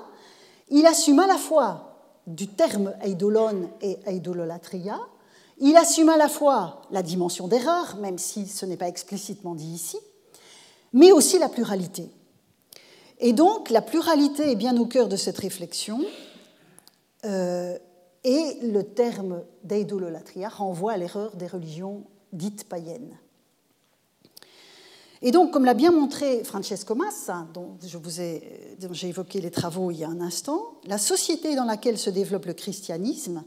[0.70, 5.00] il assume à la fois du terme eidolon et eidololatria,
[5.60, 9.74] il assume à la fois la dimension d'erreur, même si ce n'est pas explicitement dit
[9.74, 9.98] ici,
[10.94, 12.10] mais aussi la pluralité.
[13.20, 16.00] Et donc la pluralité est bien au cœur de cette réflexion,
[17.26, 17.78] euh,
[18.24, 23.18] et le terme d'eidololatria renvoie à l'erreur des religions dites païennes.
[25.22, 30.04] Et donc, comme l'a bien montré Francesco Massa, dont j'ai évoqué les travaux il y
[30.04, 33.44] a un instant, la société dans laquelle se développe le christianisme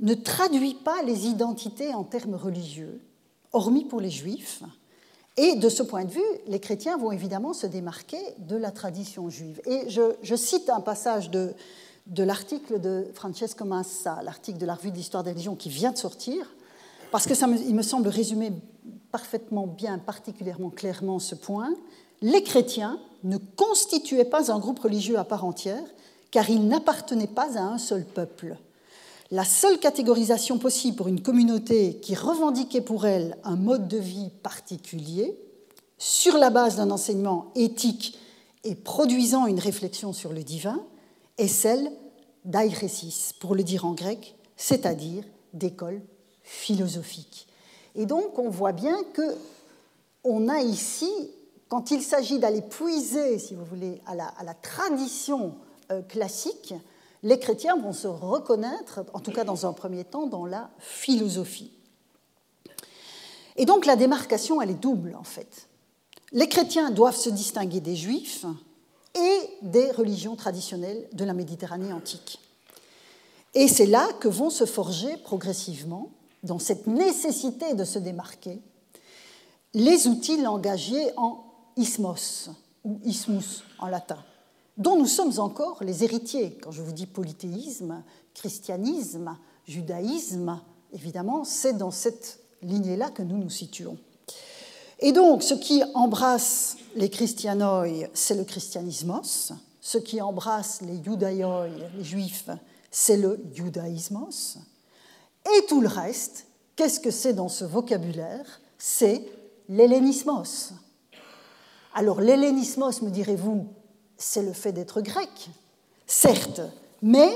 [0.00, 3.00] ne traduit pas les identités en termes religieux,
[3.52, 4.62] hormis pour les juifs.
[5.36, 9.30] Et de ce point de vue, les chrétiens vont évidemment se démarquer de la tradition
[9.30, 9.60] juive.
[9.66, 11.52] Et je, cite un passage de,
[12.06, 15.96] de l'article de Francesco Massa, l'article de la revue d'histoire des religions qui vient de
[15.96, 16.52] sortir,
[17.10, 18.52] parce que ça il me semble résumer
[19.10, 21.70] parfaitement bien, particulièrement clairement ce point,
[22.20, 25.84] les chrétiens ne constituaient pas un groupe religieux à part entière,
[26.30, 28.56] car ils n'appartenaient pas à un seul peuple.
[29.30, 34.30] La seule catégorisation possible pour une communauté qui revendiquait pour elle un mode de vie
[34.42, 35.38] particulier,
[35.98, 38.18] sur la base d'un enseignement éthique
[38.64, 40.80] et produisant une réflexion sur le divin,
[41.38, 41.90] est celle
[42.44, 46.00] d'airesis, pour le dire en grec, c'est-à-dire d'école
[46.48, 47.46] philosophique.
[47.94, 49.36] Et donc, on voit bien que
[50.24, 51.10] on a ici,
[51.68, 55.54] quand il s'agit d'aller puiser, si vous voulez, à la, tradition
[55.90, 56.74] euh, classique,
[57.22, 61.70] les chrétiens vont se reconnaître, en tout cas dans un premier temps, dans la philosophie.
[63.56, 65.68] Et donc la démarcation, elle est double en fait.
[66.32, 68.44] Les chrétiens doivent se distinguer des juifs
[69.14, 72.40] et des religions traditionnelles de la Méditerranée antique.
[73.54, 76.10] Et c'est là que vont se forger progressivement
[76.42, 78.60] dans cette nécessité de se démarquer,
[79.74, 81.44] les outils langagiers en
[81.76, 82.50] ismos
[82.84, 84.18] ou ismus en latin,
[84.76, 86.58] dont nous sommes encore les héritiers.
[86.62, 88.02] Quand je vous dis polythéisme,
[88.34, 89.36] christianisme,
[89.66, 90.60] judaïsme,
[90.92, 93.98] évidemment, c'est dans cette lignée-là que nous nous situons.
[95.00, 99.52] Et donc, ce qui embrasse les christianoi, c'est le christianismos.
[99.80, 102.50] Ce qui embrasse les judaïoi, les juifs,
[102.90, 104.58] c'est le judaïsmos.
[105.56, 106.46] Et tout le reste,
[106.76, 108.60] qu'est-ce que c'est dans ce vocabulaire?
[108.78, 109.24] C'est
[109.68, 110.72] l'hellénismos.
[111.94, 113.66] Alors l'hellénismos, me direz-vous,
[114.16, 115.50] c'est le fait d'être grec,
[116.06, 116.60] certes,
[117.02, 117.30] mais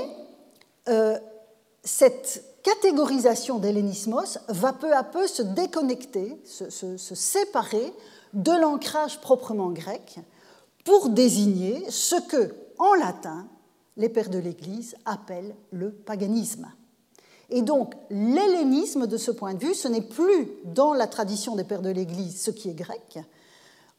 [0.89, 1.17] euh,
[1.83, 7.93] cette catégorisation d'hellénismos va peu à peu se déconnecter, se, se séparer
[8.33, 10.19] de l'ancrage proprement grec
[10.85, 13.47] pour désigner ce que, en latin,
[13.97, 16.71] les pères de l'Église appellent le paganisme.
[17.49, 21.63] Et donc, l'hellénisme, de ce point de vue, ce n'est plus dans la tradition des
[21.63, 23.19] pères de l'Église ce qui est grec,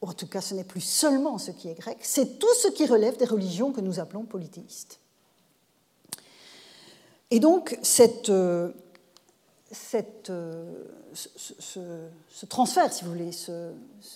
[0.01, 2.69] ou en tout cas ce n'est plus seulement ce qui est grec, c'est tout ce
[2.69, 4.99] qui relève des religions que nous appelons polythéistes.
[7.31, 8.71] Et donc, cette, euh,
[9.71, 10.85] cette, euh,
[11.15, 13.31] ce, transfert, si vous voulez,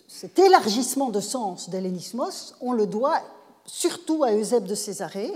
[0.08, 3.20] cet élargissement de sens d'hellénismos, on le doit
[3.66, 5.32] surtout à Eusèbe de Césarée,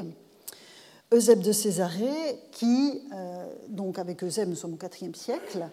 [1.13, 5.69] Eusèbe de Césarée, qui, euh, donc avec Eusèbe, nous sommes au IVe siècle,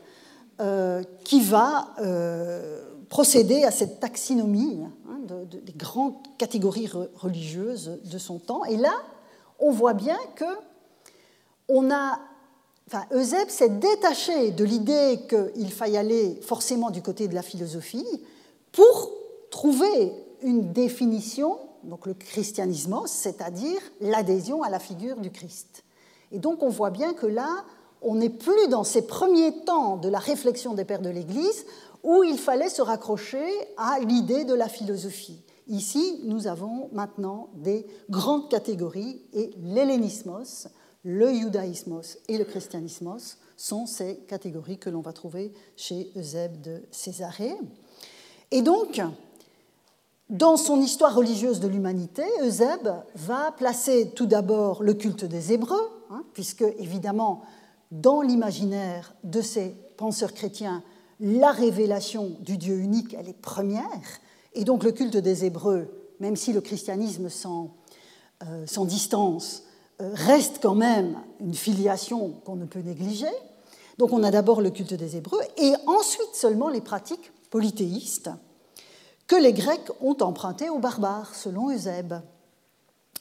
[0.60, 8.40] euh, qui va euh, procéder à cette taxinomie hein, des grandes catégories religieuses de son
[8.40, 8.66] temps.
[8.66, 8.94] Et là,
[9.60, 10.46] on voit bien que
[11.70, 12.20] on a,
[12.88, 18.08] enfin, Eusèbe s'est détaché de l'idée qu'il faille aller forcément du côté de la philosophie
[18.72, 19.12] pour
[19.52, 20.12] trouver
[20.42, 25.84] une définition donc le christianisme, c'est-à-dire l'adhésion à la figure du Christ.
[26.32, 27.66] Et donc on voit bien que là,
[28.02, 31.66] on n'est plus dans ces premiers temps de la réflexion des pères de l'Église
[32.04, 33.46] où il fallait se raccrocher
[33.78, 35.42] à l'idée de la philosophie.
[35.68, 40.68] Ici, nous avons maintenant des grandes catégories et l'hellénismos
[41.04, 46.84] le judaïsmos et le christianismos sont ces catégories que l'on va trouver chez Eusèbe de
[46.92, 47.56] Césarée.
[48.52, 49.02] Et donc,
[50.30, 55.90] dans son histoire religieuse de l'humanité, Eusèbe va placer tout d'abord le culte des Hébreux,
[56.12, 57.42] hein, puisque évidemment,
[57.92, 60.84] dans l'imaginaire de ces penseurs chrétiens,
[61.20, 64.20] la révélation du Dieu unique, elle est première,
[64.54, 65.88] et donc le culte des Hébreux,
[66.20, 67.72] même si le christianisme s'en
[68.44, 69.64] euh, distance,
[70.00, 73.26] euh, reste quand même une filiation qu'on ne peut négliger.
[73.98, 78.30] Donc on a d'abord le culte des Hébreux, et ensuite seulement les pratiques polythéistes
[79.30, 82.16] que les Grecs ont empruntées aux barbares, selon Eusèbe.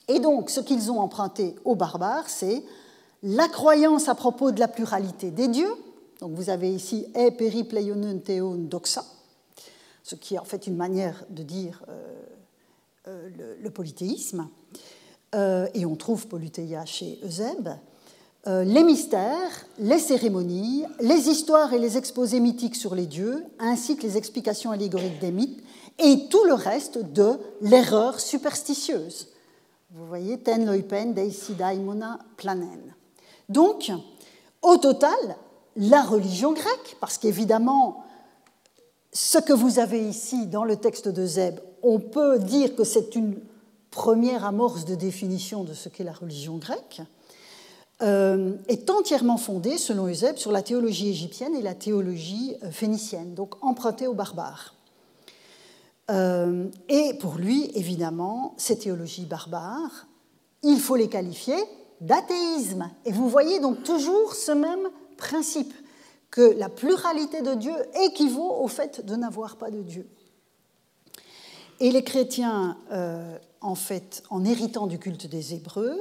[0.09, 2.65] Et donc ce qu'ils ont emprunté aux barbares, c'est
[3.23, 5.73] la croyance à propos de la pluralité des dieux.
[6.21, 9.05] Donc vous avez ici e peripleionen theon doxa,
[10.03, 12.23] ce qui est en fait une manière de dire euh,
[13.09, 14.49] euh, le, polythéisme.
[15.35, 17.69] Euh, et on trouve polythéia chez Eusèbe.
[18.47, 24.05] les mystères, les cérémonies, les histoires et les exposés mythiques sur les dieux, ainsi que
[24.05, 25.63] les explications allégoriques des mythes,
[25.99, 29.29] et tout le reste de l'erreur superstitieuse.
[29.91, 32.95] Vous voyez, ten loipen deisi daimona planen.
[33.49, 33.91] Donc,
[34.63, 35.37] au total,
[35.77, 38.05] la religion grecque, parce qu'évidemment,
[39.13, 43.15] ce que vous avez ici dans le texte de Zeb, on peut dire que c'est
[43.15, 43.39] une
[43.91, 47.01] première amorce de définition de ce qu'est la religion grecque,
[48.03, 53.35] euh, est entièrement fondée, selon Eusèbe, sur la théologie égyptienne et la théologie euh, phénicienne,
[53.35, 54.75] donc empruntée aux barbares.
[56.11, 60.07] Euh, et pour lui, évidemment, ces théologies barbares,
[60.63, 61.57] il faut les qualifier
[62.01, 62.91] d'athéisme.
[63.05, 65.73] Et vous voyez donc toujours ce même principe,
[66.31, 70.07] que la pluralité de Dieu équivaut au fait de n'avoir pas de Dieu.
[71.81, 75.99] Et les chrétiens, euh, en fait, en héritant du culte des Hébreux,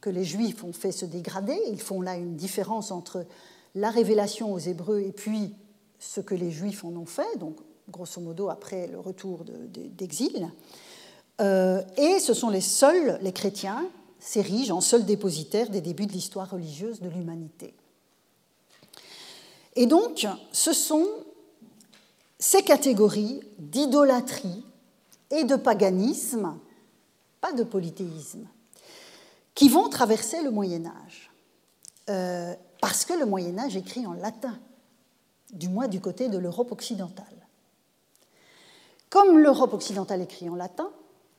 [0.00, 3.26] que les Juifs ont fait se dégrader, ils font là une différence entre
[3.74, 5.54] la révélation aux Hébreux et puis
[5.98, 7.56] ce que les Juifs en ont fait, donc
[7.88, 10.50] grosso modo après le retour d'exil.
[11.40, 13.86] Euh, et ce sont les seuls, les chrétiens,
[14.18, 17.74] s'érigent en seuls dépositaires des débuts de l'histoire religieuse de l'humanité.
[19.76, 21.06] Et donc, ce sont
[22.38, 24.64] ces catégories d'idolâtrie
[25.30, 26.58] et de paganisme,
[27.40, 28.46] pas de polythéisme,
[29.54, 31.30] qui vont traverser le Moyen Âge.
[32.10, 34.58] Euh, parce que le Moyen Âge écrit en latin,
[35.52, 37.43] du moins du côté de l'Europe occidentale.
[39.14, 40.90] Comme l'Europe occidentale écrit en latin,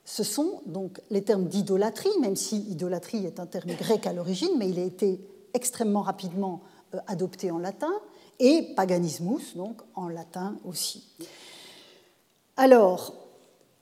[0.06, 4.52] ce sont donc les termes d'idolâtrie, même si idolâtrie est un terme grec à l'origine,
[4.58, 5.20] mais il a été
[5.54, 6.62] extrêmement rapidement
[6.94, 7.92] euh, adopté en latin,
[8.40, 11.04] et paganismus, donc en latin aussi.
[12.56, 13.14] Alors,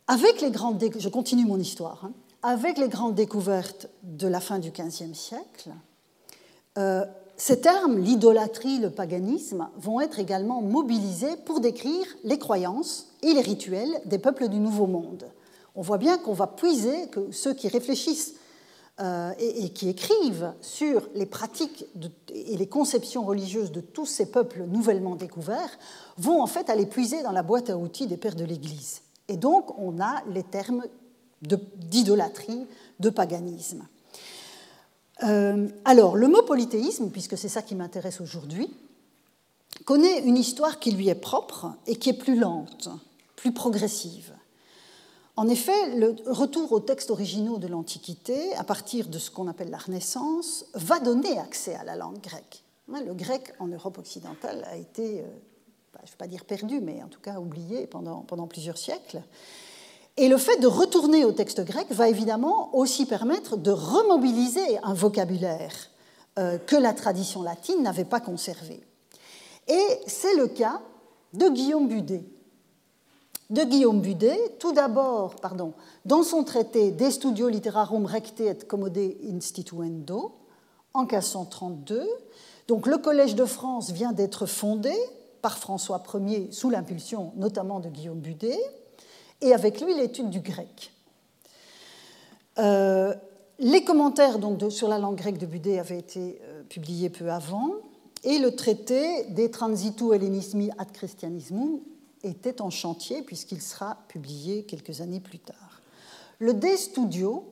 [0.08, 2.14] avec les grandes je continue mon histoire, hein.
[2.42, 5.70] avec les grandes découvertes de la fin du XVe siècle,
[6.80, 7.06] euh,
[7.36, 13.42] ces termes, l'idolâtrie, le paganisme, vont être également mobilisés pour décrire les croyances et les
[13.42, 15.26] rituels des peuples du Nouveau Monde
[15.76, 18.36] on voit bien qu'on va puiser, que ceux qui réfléchissent
[19.00, 21.86] euh, et, qui écrivent sur les pratiques
[22.30, 25.80] et les conceptions religieuses de tous ces peuples nouvellement découverts
[26.18, 29.02] vont en fait aller puiser dans la boîte à outils des pères de l'Église.
[29.28, 30.84] Et donc on a les termes
[31.42, 32.68] d'idolâtrie,
[33.00, 33.86] de, paganisme.
[35.24, 38.70] Euh, alors le mot polythéisme, puisque c'est ça qui m'intéresse aujourd'hui,
[39.86, 42.90] connaît une histoire qui lui est propre et qui est plus lente,
[43.36, 44.34] plus progressive.
[45.36, 49.72] En effet, le retour aux textes originaux de l'Antiquité, à partir de ce qu'on appelle
[49.72, 52.64] la Renaissance, va donner accès à la langue grecque.
[52.94, 55.24] Hein, le grec en Europe occidentale a été, euh,
[55.94, 58.78] bah, je ne vais pas dire perdu, mais en tout cas oublié pendant, pendant plusieurs
[58.78, 59.24] siècles.
[60.18, 64.94] Et le fait de retourner au texte grec va évidemment aussi permettre de remobiliser un
[64.94, 65.74] vocabulaire
[66.38, 68.84] euh, que la tradition latine n'avait pas conservé.
[69.68, 70.82] Et c'est le cas
[71.34, 72.24] de Guillaume Budet,
[73.50, 75.74] de Guillaume Budet, tout d'abord, pardon,
[76.06, 79.00] dans son traité De Studio Literarum Recte et Commode
[79.32, 80.36] Instituendo,
[80.94, 82.08] en 1532.
[82.68, 84.94] Donc le Collège de France vient d'être fondé
[85.42, 88.60] par François Ier sous l'impulsion notamment de Guillaume Budet,
[89.44, 90.92] et avec lui l'étude du grec.
[92.58, 93.14] Euh,
[93.60, 97.72] les commentaires donc, sur la langue grecque de Budet avaient été euh, publiés peu avant,
[98.24, 101.82] et le traité des Transitu Hellenismi ad Christianismum
[102.24, 105.82] était en chantier puisqu'il sera publié quelques années plus tard.
[106.40, 107.44] Le De Studio,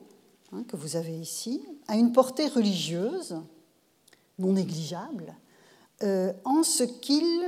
[0.52, 3.36] hein, que vous avez ici, a une portée religieuse
[4.38, 5.34] non négligeable
[6.02, 7.44] euh, en ce qu'il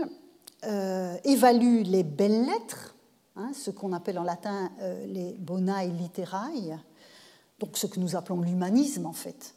[1.24, 2.93] évalue les belles lettres,
[3.36, 6.78] hein, ce qu'on appelle en latin euh, les bonae literae,
[7.58, 9.54] donc ce que nous appelons l'humanisme en fait,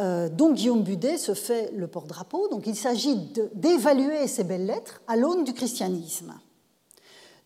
[0.00, 2.48] Euh, donc Guillaume Budet se fait le porte-drapeau.
[2.48, 3.16] Donc il s'agit
[3.54, 6.34] d'évaluer ces belles lettres à l'aune du christianisme.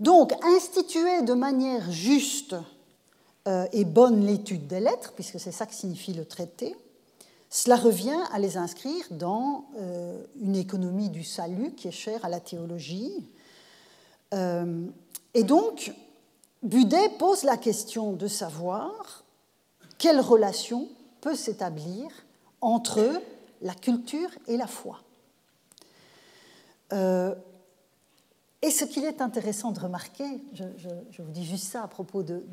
[0.00, 2.54] Donc instituer de manière juste
[3.46, 6.74] euh, et bonne l'étude des lettres, puisque c'est ça que signifie le traité,
[7.50, 9.66] cela revient à les inscrire dans
[10.40, 13.26] une économie du salut qui est chère à la théologie.
[14.32, 15.92] Et donc,
[16.62, 19.24] Budet pose la question de savoir
[19.98, 20.88] quelle relation
[21.20, 22.08] peut s'établir
[22.60, 23.20] entre
[23.62, 25.00] la culture et la foi.
[26.92, 27.34] Euh,
[28.62, 30.64] et ce qu'il est intéressant de remarquer, je,
[31.18, 32.44] vous dis juste ça à propos de,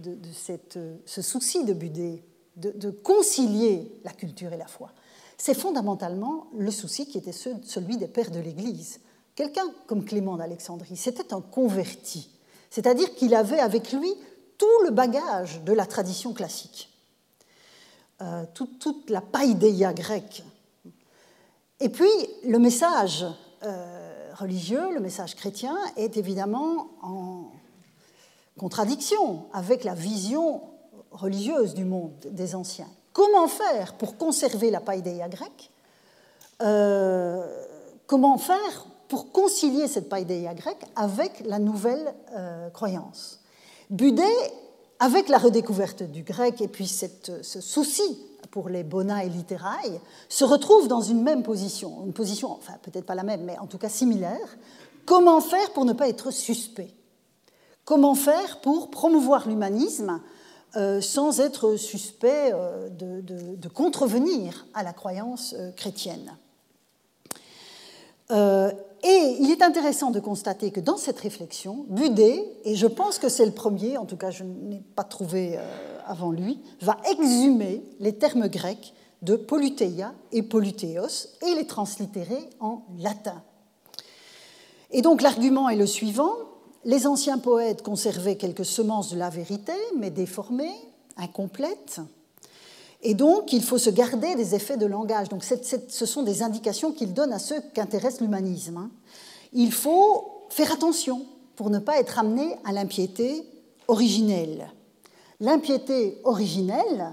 [1.05, 2.23] ce souci de Budet,
[2.57, 4.91] de, concilier la culture et la foi,
[5.38, 8.99] c'est fondamentalement le souci qui était celui des pères de l'Église.
[9.36, 12.29] Quelqu'un comme Clément d'Alexandrie, c'était un converti,
[12.69, 14.13] c'est-à-dire qu'il avait avec lui
[14.57, 16.89] tout le bagage de la tradition classique.
[18.21, 20.43] Euh, toute, la païdéia grecque.
[21.81, 22.07] Et puis,
[22.45, 23.25] le message
[23.63, 27.51] euh, religieux, le message chrétien, est évidemment en
[28.57, 30.61] contradiction avec la vision
[31.11, 32.88] religieuse du monde des anciens.
[33.11, 35.71] Comment faire pour conserver la païdéia grecque?
[36.61, 37.65] Euh,
[38.07, 42.13] Comment faire pour concilier cette païdéia grecque avec la nouvelle
[42.73, 43.39] croyance.
[43.89, 44.23] Budet
[44.99, 48.17] avec la redécouverte du grec et puis ce souci
[48.55, 49.99] pour les bona et littérailles,
[50.29, 53.67] se retrouve dans une même position, une position, enfin peut-être pas la même, mais en
[53.67, 54.57] tout cas similaire.
[55.05, 56.93] Comment faire pour ne pas être suspect?
[57.83, 60.21] Comment faire pour promouvoir l'humanisme
[60.77, 66.37] euh, sans être suspect euh, de, contrevenir à la croyance euh, chrétienne?
[69.07, 73.29] Et il est intéressant de constater que dans cette réflexion, Budet, et je pense que
[73.29, 77.83] c'est le premier, en tout cas je n'ai pas trouvé euh, avant lui, va exhumer
[77.99, 83.43] les termes grecs de polythéia et polythéos et les translittérer en latin.
[84.89, 86.33] Et donc l'argument est le suivant.
[86.83, 90.73] Les anciens poètes conservaient quelques semences de la vérité, mais déformées,
[91.15, 92.01] incomplètes.
[93.07, 95.29] Et donc, il faut se garder des effets de langage.
[95.29, 98.77] Donc, ce sont des indications qu'il donne à ceux qu'intéresse l'humanisme.
[98.77, 98.89] Hein.
[99.53, 101.23] Il faut faire attention
[101.55, 103.45] pour ne pas être amené à l'impiété
[103.87, 104.73] originelle.
[105.39, 107.11] L'impiété originelle,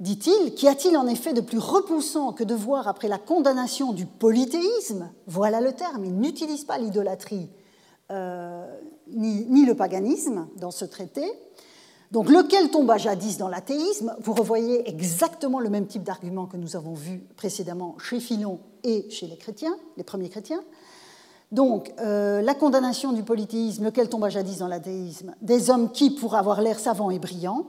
[0.00, 4.06] dit-il, qu'y a-t-il en effet de plus repoussant que de voir après la condamnation du
[4.06, 7.48] polythéisme, voilà le terme, il n'utilise pas l'idolâtrie
[8.10, 8.66] euh,
[9.08, 11.24] ni, le paganisme dans ce traité,
[12.12, 16.76] donc, lequel tomba jadis dans l'athéisme, vous revoyez exactement le même type d'argument que nous
[16.76, 20.62] avons vu précédemment chez Philon et chez les chrétiens, les premiers chrétiens.
[21.52, 26.36] Donc, euh, la condamnation du polythéisme, lequel tomba jadis dans l'athéisme, des hommes qui, pour
[26.36, 27.66] avoir l'air savants et brillants,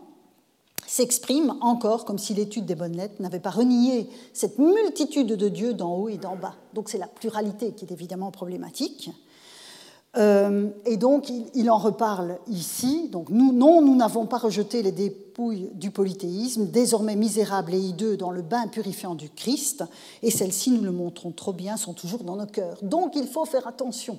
[0.85, 5.73] s'expriment encore comme si l'étude des bonnes lettres n'avait pas renié cette multitude de dieux
[5.73, 6.55] d'en haut et d'en bas.
[6.73, 9.11] Donc, c'est la pluralité qui est évidemment problématique.
[10.17, 13.09] Euh, et donc, il, en reparle ici.
[13.09, 18.17] Donc, nous, non, nous n'avons pas rejeté les dépouilles du polythéisme, désormais misérables et hideux
[18.17, 19.83] dans le bain purifiant du Christ,
[20.23, 22.79] et celles-ci, nous le montrons trop bien, sont toujours dans nos cœurs.
[22.81, 24.17] Donc, il faut faire attention.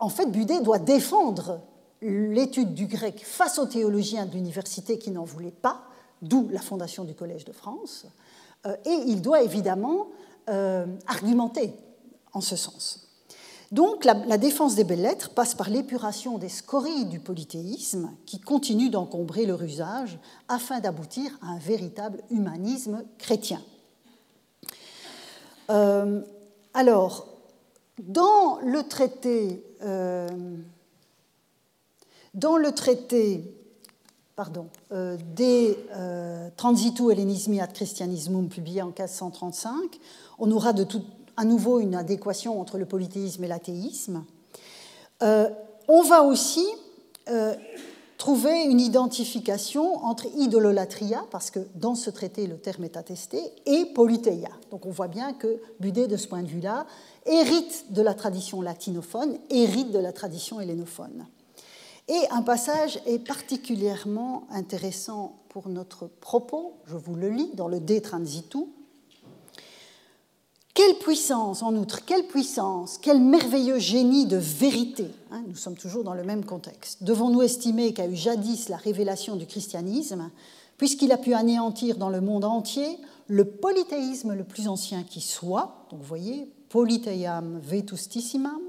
[0.00, 1.60] En fait, Budet doit défendre
[2.00, 5.82] l'étude du grec face aux théologiens de l'université qui n'en voulaient pas,
[6.20, 8.06] d'où la fondation du Collège de France,
[8.66, 10.08] euh, et il doit évidemment
[10.48, 11.72] euh, argumenter
[12.32, 13.11] en ce sens.
[13.72, 18.90] Donc la, défense des belles lettres passe par l'épuration des scories du polythéisme qui continue
[18.90, 23.62] d'encombrer leur usage afin d'aboutir à un véritable humanisme chrétien.
[25.70, 26.20] Euh,
[26.74, 27.26] alors,
[27.98, 30.28] dans le traité, euh,
[32.34, 33.56] dans le traité
[34.36, 35.78] pardon, euh, des
[36.58, 39.98] Transitu Hellenismi ad Christianismum publié en 1535,
[40.38, 44.24] on aura de toute à nouveau une adéquation entre le polythéisme et l'athéisme.
[45.22, 45.48] Euh,
[45.88, 46.66] on va aussi
[47.28, 47.54] euh,
[48.18, 53.86] trouver une identification entre idololatria, parce que dans ce traité le terme est attesté, et
[53.86, 54.50] polythéia.
[54.70, 56.86] Donc on voit bien que Budet, de ce point de vue-là,
[57.26, 61.26] hérite de la tradition latinophone, hérite de la tradition hellénophone.
[62.08, 67.80] Et un passage est particulièrement intéressant pour notre propos, je vous le lis dans le
[67.80, 68.66] De Transitu,
[70.74, 75.10] quelle puissance, en outre, quelle puissance, quel merveilleux génie de vérité.
[75.30, 77.02] Hein, nous sommes toujours dans le même contexte.
[77.02, 80.30] Devons-nous estimer qu'a eu jadis la révélation du christianisme,
[80.78, 82.98] puisqu'il a pu anéantir dans le monde entier
[83.28, 88.60] le polythéisme le plus ancien qui soit, donc vous voyez, polytheiam vetustissimam,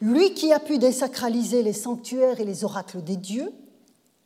[0.00, 3.52] lui qui a pu désacraliser les sanctuaires et les oracles des dieux,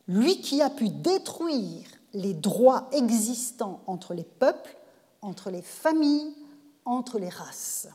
[0.07, 4.77] lui qui a pu détruire les droits existants entre les peuples
[5.21, 6.33] entre les familles,
[6.85, 7.87] entre les races.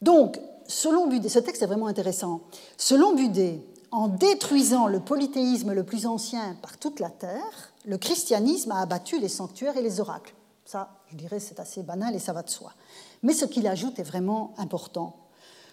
[0.00, 2.42] Donc, selon Budé, ce texte est vraiment intéressant.
[2.76, 8.72] Selon Budé, en détruisant le polythéisme le plus ancien par toute la terre, le christianisme
[8.72, 10.34] a abattu les sanctuaires et les oracles.
[10.64, 12.72] Ça, je dirais, c'est assez banal et ça va de soi.
[13.22, 15.16] Mais ce qu'il ajoute est vraiment important.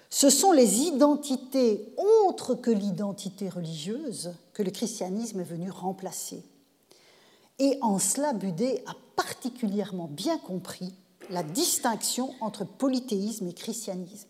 [0.09, 1.93] Ce sont les identités
[2.25, 6.41] autres que l'identité religieuse que le christianisme est venu remplacer.
[7.59, 10.93] Et en cela, Budé a particulièrement bien compris
[11.29, 14.29] la distinction entre polythéisme et christianisme.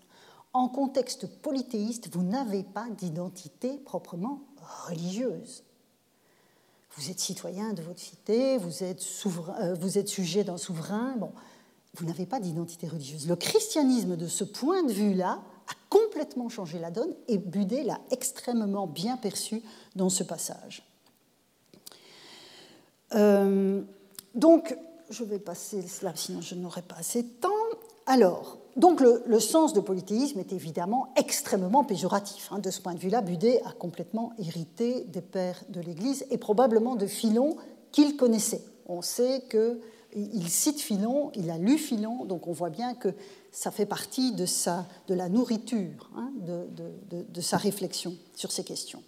[0.54, 4.42] En contexte polythéiste, vous n'avez pas d'identité proprement
[4.88, 5.64] religieuse.
[6.98, 11.16] Vous êtes citoyen de votre cité, vous êtes, souverain, euh, vous êtes sujet d'un souverain,
[11.18, 11.32] bon,
[11.96, 13.28] vous n'avez pas d'identité religieuse.
[13.28, 18.00] Le christianisme, de ce point de vue-là, a complètement changé la donne et Budé l'a
[18.12, 19.62] extrêmement bien perçu
[19.96, 20.84] dans ce passage.
[23.14, 23.82] Euh,
[24.34, 24.78] donc,
[25.10, 27.50] je vais passer cela, sinon je n'aurai pas assez de temps.
[28.06, 32.50] Alors, donc le, sens de polythéisme est évidemment extrêmement péjoratif.
[32.52, 32.60] Hein.
[32.60, 36.96] De ce point de vue-là, Budé a complètement hérité des pères de l'Église et probablement
[36.96, 37.56] de Philon
[37.92, 38.64] qu'il connaissait.
[38.88, 43.10] On sait qu'il cite Philon, il a lu Philon, donc on voit bien que
[43.52, 44.46] ça fait partie de,
[45.08, 49.02] de la nourriture hein, de, sa réflexion sur ces questions.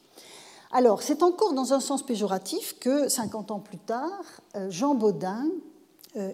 [0.71, 4.23] Alors, c'est encore dans un sens péjoratif que, 50 ans plus tard,
[4.55, 5.45] euh, Jean Baudin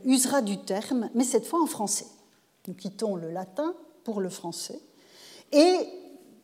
[0.05, 2.07] usera du terme, mais cette fois en français.
[2.67, 4.79] Nous quittons le latin pour le français.
[5.51, 5.77] Et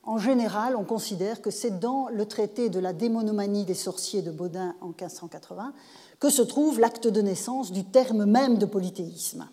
[0.04, 4.32] en général, on considère que c'est dans le traité de la démonomanie des sorciers de
[4.32, 5.74] Baudin en 1580
[6.20, 9.48] que se trouve l'acte de naissance du terme même de polythéisme,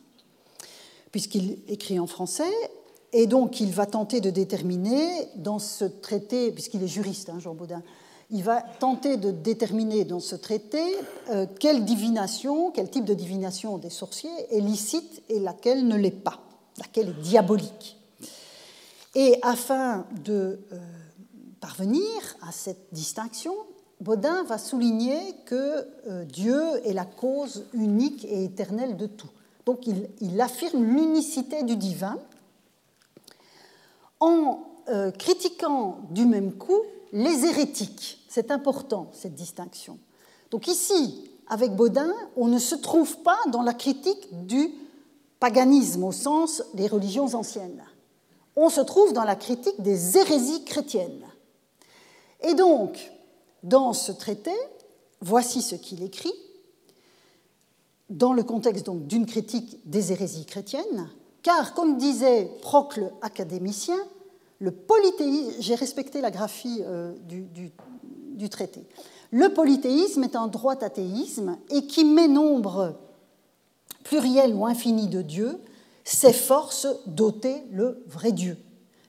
[1.12, 2.50] puisqu'il écrit en français,
[3.12, 7.54] et donc il va tenter de déterminer dans ce traité, puisqu'il est juriste, hein, Jean
[7.54, 7.82] Baudin,
[8.30, 10.82] il va tenter de déterminer dans ce traité
[11.30, 16.10] euh, quelle divination, quel type de divination des sorciers est licite et laquelle ne l'est
[16.10, 16.40] pas,
[16.78, 17.96] laquelle est diabolique.
[19.14, 20.78] Et afin de euh,
[21.60, 22.04] parvenir
[22.42, 23.54] à cette distinction,
[24.00, 29.30] Baudin va souligner que euh, Dieu est la cause unique et éternelle de tout.
[29.64, 32.18] Donc il, il affirme l'unicité du divin
[34.20, 34.60] en
[35.18, 36.80] critiquant du même coup
[37.12, 38.15] les hérétiques.
[38.36, 39.98] C'est important, cette distinction.
[40.50, 44.74] Donc ici, avec Baudin, on ne se trouve pas dans la critique du
[45.40, 47.82] paganisme au sens des religions anciennes.
[48.54, 51.24] On se trouve dans la critique des hérésies chrétiennes.
[52.42, 53.10] Et donc,
[53.62, 54.52] dans ce traité,
[55.22, 56.34] voici ce qu'il écrit,
[58.10, 61.08] dans le contexte d'une critique des hérésies chrétiennes,
[61.42, 63.96] car, comme disait Procle académicien,
[64.58, 67.72] le polythéisme, j'ai respecté la graphie euh, du,
[69.32, 72.96] le polythéisme est un droit athéisme et qui met nombre
[74.04, 75.58] pluriel ou infini de dieux
[76.04, 78.56] s'efforce d'ôter le vrai Dieu.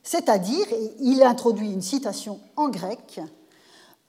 [0.03, 0.65] C'est-à-dire,
[0.99, 3.21] il introduit une citation en grec,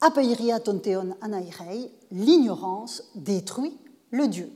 [0.00, 3.76] Apeiria tonteon anairei, l'ignorance détruit
[4.12, 4.50] le Dieu.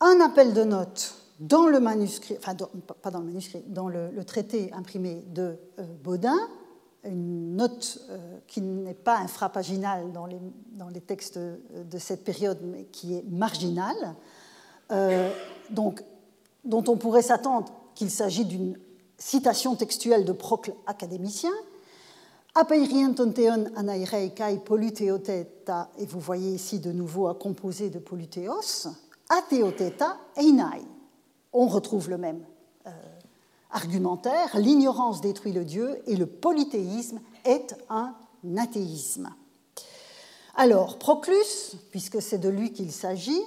[0.00, 2.56] Un appel de notes dans le manuscrit, enfin
[3.02, 6.38] pas dans le manuscrit, dans le, traité imprimé de euh, Baudin,
[7.04, 10.38] une note euh, qui n'est pas infrapaginale dans les,
[10.72, 14.14] dans les textes de cette période, mais qui est marginale,
[14.90, 15.30] euh,
[15.70, 16.02] donc,
[16.64, 18.78] dont on pourrait s'attendre qu'il s'agit d'une
[19.18, 21.52] citation textuelle de Procle académicien.
[22.54, 24.60] Apeirien tonteon anairei kai
[25.98, 28.88] et vous voyez ici de nouveau à composer de polythéos,
[29.30, 30.82] atheoteta einai.
[31.54, 32.44] On retrouve le même.
[32.44, 32.51] euh,
[33.72, 34.56] argumentaire.
[34.56, 38.14] L'ignorance détruit le Dieu et le polythéisme est un
[38.56, 39.30] athéisme.
[40.54, 43.42] Alors, Proclus, puisque c'est de lui qu'il s'agit,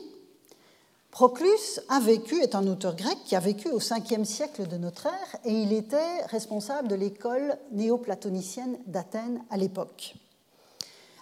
[1.12, 5.06] Proclus a vécu, est un auteur grec qui a vécu au 5e siècle de notre
[5.06, 10.16] ère et il était responsable de l'école néoplatonicienne d'Athènes à l'époque.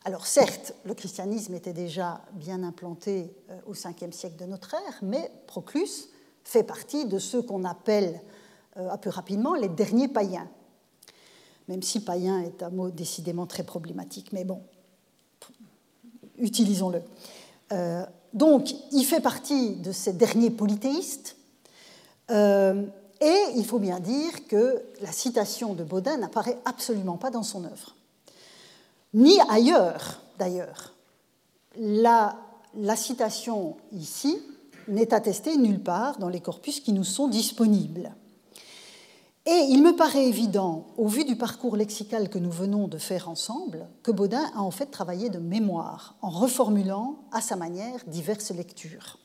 [0.05, 4.99] Alors certes, le christianisme était déjà bien implanté euh, au 5e siècle de notre ère,
[5.01, 6.09] mais Proclus
[6.43, 8.19] fait partie de ceux qu'on appelle
[8.76, 10.47] un peu rapidement les derniers païens.
[11.67, 14.61] Même si païen est un mot décidément très problématique, mais bon,
[16.38, 17.01] utilisons-le.
[17.71, 21.38] Euh, donc, il fait partie de ces derniers polythéistes,
[22.32, 22.84] euh,
[23.21, 27.63] et il faut bien dire que la citation de Baudin n'apparaît absolument pas dans son
[27.63, 27.95] œuvre,
[29.13, 30.93] ni ailleurs d'ailleurs.
[31.78, 32.36] La,
[32.95, 34.39] citation ici
[34.88, 38.13] n'est attesté nulle part dans les corpus qui nous sont disponibles.
[39.45, 43.27] Et il me paraît évident, au vu du parcours lexical que nous venons de faire
[43.27, 48.51] ensemble, que Baudin a en fait travaillé de mémoire, en reformulant à sa manière diverses
[48.51, 49.19] lectures.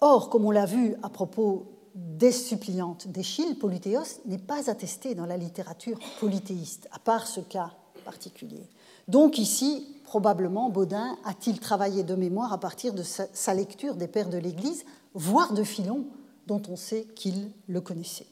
[0.00, 5.24] Or, comme on l'a vu à propos des suppliantes d'Échille, Polythéos n'est pas attesté dans
[5.24, 7.70] la littérature polythéiste, à part ce cas
[8.04, 8.68] particulier.
[9.08, 14.28] Donc ici, probablement, Baudin a-t-il travaillé de mémoire à partir de sa lecture des pères
[14.28, 14.84] de l'Église,
[15.14, 16.04] voire de Philon,
[16.46, 18.26] dont on sait qu'il le connaissait.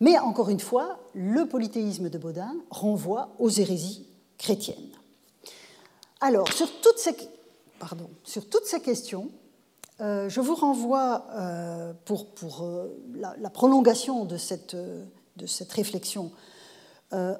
[0.00, 4.06] Mais encore une fois, le polythéisme de Baudin renvoie aux hérésies
[4.38, 4.90] chrétiennes.
[6.20, 9.30] Alors, sur toutes ces, questions,
[10.00, 12.26] euh, je vous renvoie, euh, pour,
[12.62, 14.76] euh, la, prolongation de cette,
[15.70, 16.32] réflexion,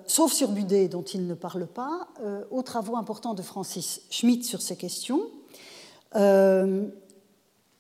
[0.07, 2.07] sauf sur Budet, dont il ne parle pas,
[2.51, 5.23] aux travaux importants de Francis Schmitt sur ces questions.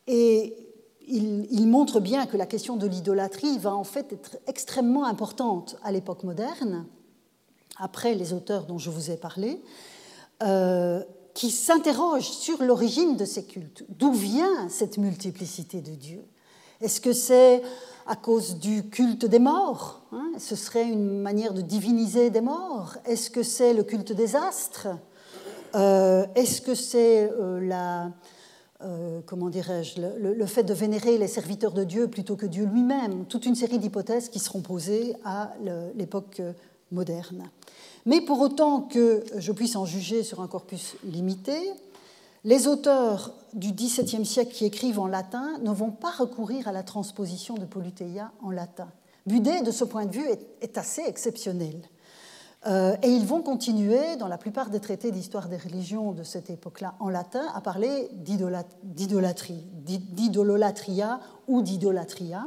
[0.06, 0.63] et
[1.06, 5.92] il, montre bien que la question de l'idolâtrie va en fait être extrêmement importante à
[5.92, 6.86] l'époque moderne,
[7.76, 9.60] après les auteurs dont je vous ai parlé
[11.34, 13.84] qui s'interroge sur l'origine de ces cultes.
[13.88, 16.24] D'où vient cette multiplicité de dieux?
[16.80, 17.60] Est-ce que c'est
[18.06, 20.30] à cause du culte des morts hein?
[20.38, 22.96] Ce serait une manière de diviniser des morts?
[23.04, 24.88] Est-ce que c'est le culte des astres?
[25.74, 28.12] Euh, Est-ce que c'est euh, la...
[28.82, 33.24] Euh, comment dirais-je, le, fait de vénérer les serviteurs de Dieu plutôt que Dieu lui-même,
[33.26, 35.52] toute une série d'hypothèses qui seront posées à
[35.94, 36.42] l'époque
[36.90, 37.44] moderne.
[38.06, 41.56] Mais pour autant que je puisse en juger sur un corpus limité,
[42.44, 46.82] les auteurs du XVIIe siècle qui écrivent en latin ne vont pas recourir à la
[46.82, 48.88] transposition de Polythéia en latin.
[49.26, 50.26] Budet, de ce point de vue,
[50.60, 51.80] est, assez exceptionnel.
[52.66, 56.48] Euh, et ils vont continuer, dans la plupart des traités d'histoire des religions de cette
[56.48, 62.46] époque-là en latin, à parler d'idolâtrie, d'idololatria ou d'idolatria.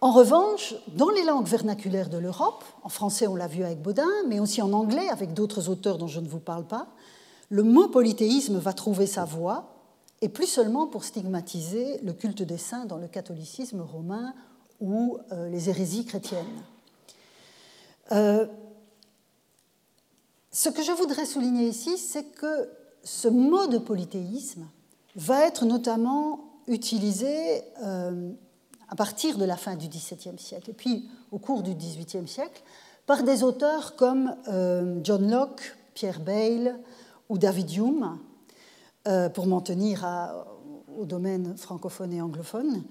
[0.00, 4.06] En revanche, dans les langues vernaculaires de l'Europe, en français on l'a vu avec Baudin,
[4.28, 6.86] mais aussi en anglais avec d'autres auteurs dont je ne vous parle pas,
[7.48, 9.74] le mot polythéisme va trouver sa voie,
[10.20, 14.34] et plus seulement pour stigmatiser le culte des saints dans le catholicisme romain
[14.80, 16.44] ou euh, les hérésies chrétiennes.
[18.12, 18.46] Euh,
[20.50, 22.70] ce que je voudrais souligner ici, c'est que
[23.02, 24.66] ce mot de polythéisme
[25.16, 28.30] va être notamment utilisé euh,
[28.88, 32.62] à partir de la fin du XVIIe siècle, et puis au cours du XVIIIe siècle,
[33.06, 36.78] par des auteurs comme euh, John Locke, Pierre Bayle
[37.28, 38.18] ou David Hume,
[39.06, 40.06] euh, pour m'en tenir
[40.98, 42.82] au domaine francophone et anglophone.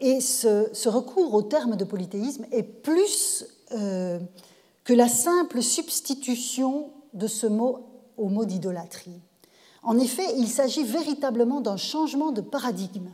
[0.00, 3.46] Et ce, recours au terme de polythéisme est plus
[4.88, 7.80] que la simple substitution de ce mot
[8.16, 9.20] au mot d'idolâtrie.
[9.82, 13.10] En effet, il s'agit véritablement d'un changement de paradigme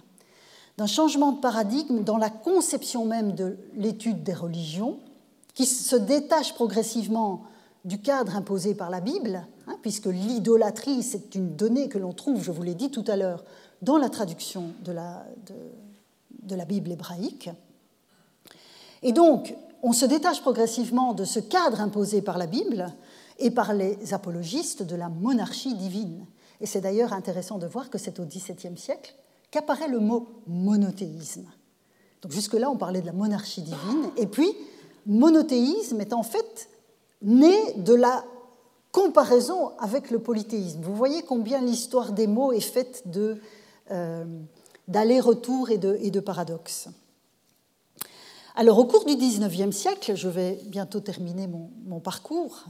[0.76, 4.98] d'un changement de paradigme dans la conception même de l'étude des religions,
[5.54, 7.42] qui se détache progressivement
[7.84, 12.42] du cadre imposé par la Bible, hein, puisque l'idolâtrie, c'est une donnée que l'on trouve,
[12.42, 13.44] je vous l'ai dit tout à l'heure,
[13.82, 15.26] dans la traduction de la,
[16.42, 17.50] de la Bible hébraïque.
[19.02, 19.54] Et donc,
[19.86, 22.86] on se détache progressivement de ce cadre imposé par la Bible
[23.38, 26.24] et par les apologistes de la monarchie divine.
[26.62, 29.14] Et c'est d'ailleurs intéressant de voir que c'est au XVIIe siècle
[29.50, 31.44] qu'apparaît le mot monothéisme.
[32.22, 34.50] Donc jusque-là, on parlait de la monarchie divine, et puis
[35.04, 36.70] monothéisme est en fait
[37.20, 38.24] né de la
[38.90, 40.80] comparaison avec le polythéisme.
[40.80, 43.04] Vous voyez combien l'histoire des mots est faite
[43.90, 44.24] euh,
[44.88, 46.88] d'aller-retour et de paradoxes.
[48.56, 52.66] Alors au cours du XIXe siècle, je vais bientôt terminer mon, parcours,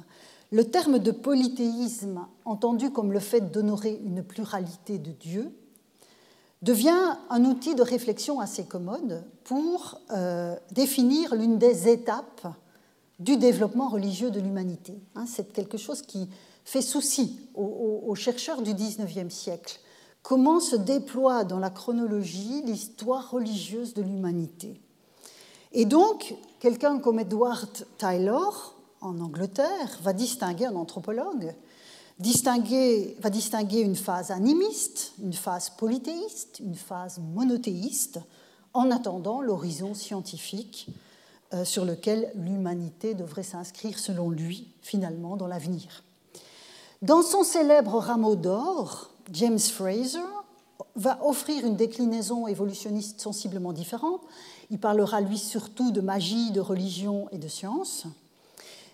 [0.50, 5.52] le terme de polythéisme, entendu comme le fait d'honorer une pluralité de dieux,
[6.62, 12.48] devient un outil de réflexion assez commode pour euh, définir l'une des étapes
[13.18, 14.98] du développement religieux de l'humanité.
[15.14, 16.30] Hein, c'est quelque chose qui
[16.64, 19.78] fait souci aux, chercheurs du XIXe siècle.
[20.22, 24.80] Comment se déploie dans la chronologie l'histoire religieuse de l'humanité?
[25.74, 31.54] Et donc, quelqu'un comme Edward Taylor, en Angleterre, va distinguer un anthropologue
[32.18, 38.20] va distinguer une phase animiste, une phase polythéiste, une phase monothéiste,
[38.72, 40.88] en attendant l'horizon scientifique
[41.52, 46.02] euh, sur lequel l'humanité devrait s'inscrire, selon lui, finalement, dans l'avenir.
[47.02, 50.18] Dans son célèbre rameau d'or, James Fraser
[50.96, 54.20] va offrir une déclinaison évolutionniste sensiblement différente.
[54.70, 58.06] Il parlera, lui, surtout de magie, de religion et de science.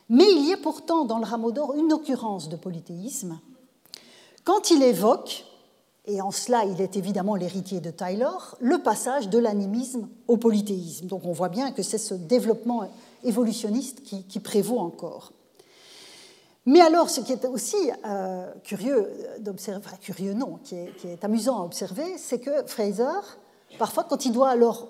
[0.09, 3.39] Mais il y a pourtant dans le rameau d'or une occurrence de polythéisme
[4.45, 5.45] quand il évoque,
[6.07, 11.07] et en cela il est évidemment l'héritier de Taylor, le passage de l'animisme au polythéisme.
[11.07, 12.89] Donc on voit bien que c'est ce développement
[13.23, 15.33] évolutionniste qui, prévaut encore.
[16.67, 19.09] Mais alors, ce qui est aussi euh, curieux
[19.41, 23.21] d'observer, curieux non, qui est amusant à observer, c'est que Fraser,
[23.79, 24.89] parfois, quand il doit alors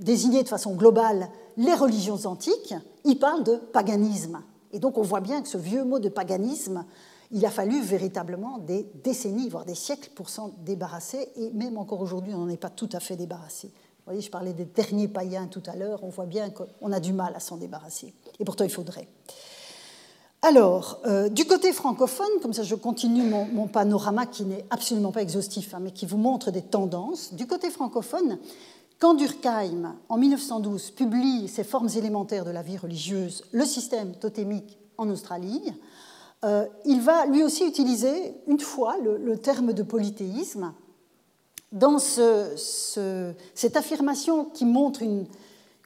[0.00, 2.74] désigner de façon globale les religions antiques,
[3.04, 4.42] il parle de paganisme.
[4.72, 6.84] Et donc on voit bien que ce vieux mot de paganisme,
[7.30, 12.00] il a fallu véritablement des décennies, voire des siècles pour s'en débarrasser, et même encore
[12.00, 13.68] aujourd'hui, on n'en est pas tout à fait débarrassé.
[13.68, 17.00] Vous voyez, je parlais des derniers païens tout à l'heure, on voit bien qu'on a
[17.00, 18.14] du mal à s'en débarrasser.
[18.40, 19.08] Et pourtant, il faudrait.
[20.44, 25.22] Alors, euh, du côté francophone, comme ça je continue mon, panorama qui n'est absolument pas
[25.22, 28.38] exhaustif, hein, mais qui vous montre des tendances, du côté francophone,
[29.02, 34.78] quand Durkheim, en 1912, publie ses formes élémentaires de la vie religieuse, le système totémique
[34.96, 35.60] en Australie,
[36.44, 40.72] euh, il va lui aussi utiliser une fois le, terme de polythéisme
[41.72, 45.26] dans cette affirmation qui montre une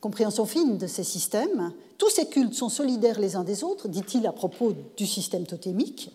[0.02, 1.72] compréhension fine de ces systèmes.
[1.96, 6.10] Tous ces cultes sont solidaires les uns des autres, dit-il à propos du système totémique,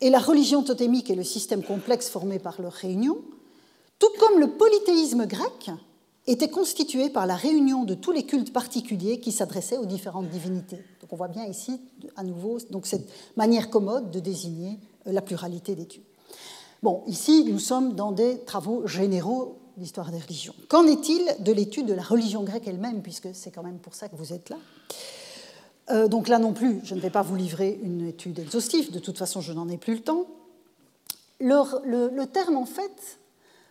[0.00, 3.18] et la religion totémique est le système complexe formé par leur réunion,
[3.98, 5.72] tout comme le polythéisme grec
[6.28, 10.84] était constitué par la réunion de tous les cultes particuliers qui s'adressaient aux différentes divinités.
[11.00, 11.80] Donc on voit bien ici,
[12.16, 16.02] à nouveau, donc cette manière commode de désigner euh, la pluralité des dieux.
[16.82, 20.54] Bon, ici, nous sommes dans des travaux généraux d'histoire des religions.
[20.68, 24.08] Qu'en est-il de l'étude de la religion grecque elle-même, puisque c'est quand même pour ça
[24.08, 24.56] que vous êtes là?
[25.90, 28.98] Euh, Donc là non plus, je ne vais pas vous livrer une étude exhaustive, de
[28.98, 30.26] toute façon, je n'en ai plus le temps.
[31.40, 33.18] le terme, en fait,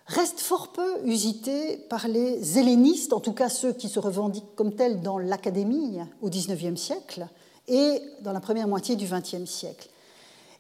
[0.08, 4.74] reste fort peu usité par les hellénistes, en tout cas ceux qui se revendiquent comme
[4.74, 7.28] tels dans l'académie au XIXe siècle
[7.68, 9.90] et dans la première moitié du XXe siècle.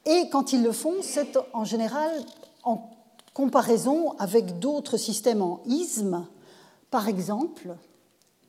[0.06, 2.12] Et quand ils le font, c'est en général
[2.64, 2.90] en
[3.34, 6.26] comparaison avec d'autres systèmes en isme.
[6.92, 7.76] Par exemple,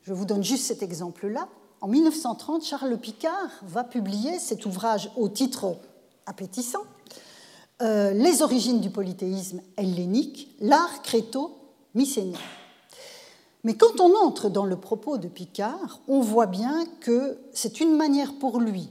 [0.02, 1.48] je vous donne juste cet exemple-là,
[1.80, 5.76] en 1930, Charles Picard va publier cet ouvrage au titre
[6.26, 6.82] appétissant,
[7.80, 12.38] euh, les origines du polythéisme hellénique, l'art créto-mycénien.
[13.62, 17.96] Mais quand on entre dans le propos de Picard, on voit bien que c'est une
[17.96, 18.90] manière pour lui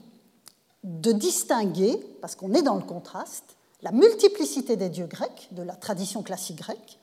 [0.83, 5.75] de distinguer, parce qu'on est dans le contraste, la multiplicité des dieux grecs, de la
[5.75, 6.97] tradition classique grecque,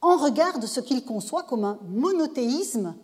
[0.00, 2.94] en regard de ce qu'il conçoit comme un monothéisme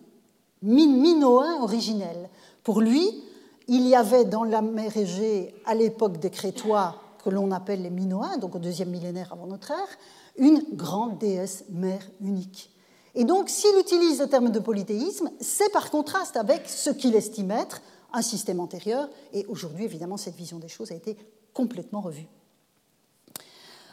[0.62, 2.28] minoen originel.
[2.62, 3.22] Pour lui,
[3.68, 7.91] il y avait dans la mer Égée, à l'époque des Crétois, que l'on appelle les
[7.91, 9.99] Minoens, donc au deuxième millénaire avant notre ère,
[10.37, 12.70] une grande déesse mère unique.
[13.14, 17.51] Et donc, s'il utilise le terme de polythéisme, c'est par contraste avec ce qu'il estime
[17.53, 17.81] être
[18.12, 19.09] un système antérieur.
[19.33, 21.16] Et aujourd'hui, évidemment, cette vision des choses a été
[21.53, 22.27] complètement revue.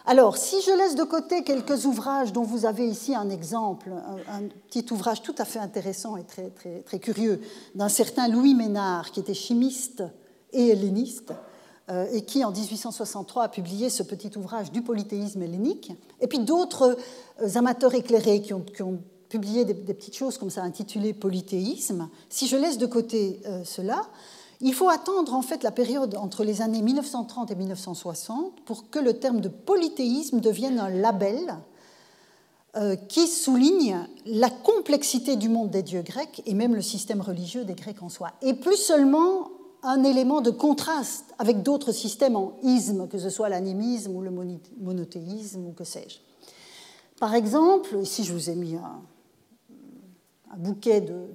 [0.06, 3.92] Alors, si je laisse de côté quelques ouvrages dont vous avez ici un exemple,
[4.28, 7.40] un, petit ouvrage tout à fait intéressant et très, très, très curieux
[7.76, 10.04] d'un certain Louis Ménard, qui était chimiste
[10.52, 11.34] et helléniste,
[12.12, 16.98] et qui, en 1863, a publié ce petit ouvrage du polythéisme hellénique, et puis d'autres
[17.42, 18.64] euh, amateurs éclairés qui ont,
[19.30, 22.10] publié des, petites choses comme ça intitulées Polythéisme.
[22.30, 24.02] Si je laisse de côté euh, cela,
[24.60, 29.00] il faut attendre en fait la période entre les années 1930 et 1960 pour que
[29.00, 31.56] le terme de polythéisme devienne un label
[33.10, 37.74] qui souligne la complexité du monde des dieux grecs et même le système religieux des
[37.74, 38.32] Grecs en soi.
[38.42, 39.50] Et plus seulement
[39.84, 44.32] un élément de contraste avec d'autres systèmes en isme, que ce soit l'animisme ou le
[44.80, 46.20] monothéisme ou que sais-je.
[47.20, 49.02] Par exemple, ici je vous ai mis un,
[50.58, 51.28] bouquet de,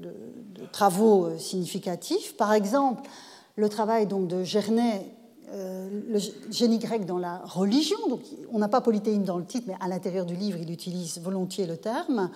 [0.73, 2.37] travaux euh, significatifs.
[2.37, 3.09] Par exemple,
[3.57, 5.07] le travail donc de Gernet,
[5.51, 6.19] euh, le
[6.51, 7.99] génie grec dans la religion.
[8.09, 8.21] Donc,
[8.51, 11.67] on n'a pas polythéisme dans le titre, mais à l'intérieur du livre, il utilise volontiers
[11.67, 12.31] le terme.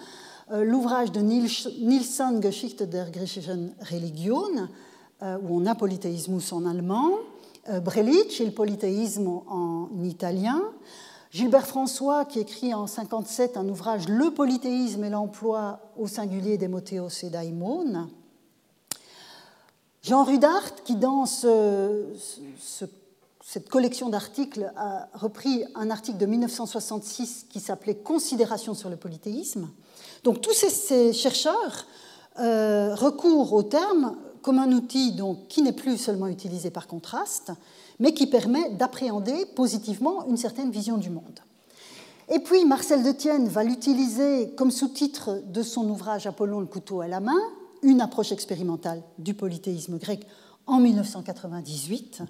[0.52, 4.68] Euh, l'ouvrage de Nielsen Geschichte der griechischen Religion,
[5.22, 7.10] où on a polythéismus en allemand,
[7.68, 10.62] euh, Brelic et le polythéisme en italien,
[11.30, 17.10] Gilbert François qui écrit en 57 un ouvrage Le polythéisme et l'emploi au singulier d'Hémothéos
[17.22, 18.08] et d'Aimon,
[20.02, 22.08] Jean Rudart qui dans cette
[23.68, 29.68] collection d'articles a repris un article de 1966 qui s'appelait Considération sur le polythéisme.
[30.24, 31.86] Donc tous ces, chercheurs
[32.38, 37.52] euh, recourent au terme comme un outil donc, qui n'est plus seulement utilisé par contraste,
[37.98, 41.40] mais qui permet d'appréhender positivement une certaine vision du monde.
[42.28, 47.00] Et puis Marcel de Tienne va l'utiliser comme sous-titre de son ouvrage Apollon le couteau
[47.00, 47.40] à la main,
[47.82, 50.26] une approche expérimentale du polythéisme grec
[50.66, 52.22] en 1998.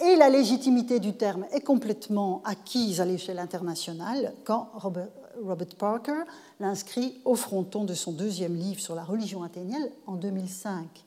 [0.00, 5.08] Et la légitimité du terme est complètement acquise à l'échelle internationale quand Robert,
[5.42, 6.22] Robert Parker
[6.58, 11.04] l'inscrit au fronton de son deuxième livre sur la religion athénienne en 2005.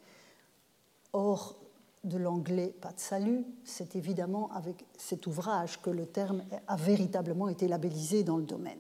[1.14, 1.56] Or,
[2.04, 7.50] de l'anglais pas de salut, c'est évidemment avec cet ouvrage que le terme a véritablement
[7.50, 8.80] été labellisé dans le domaine.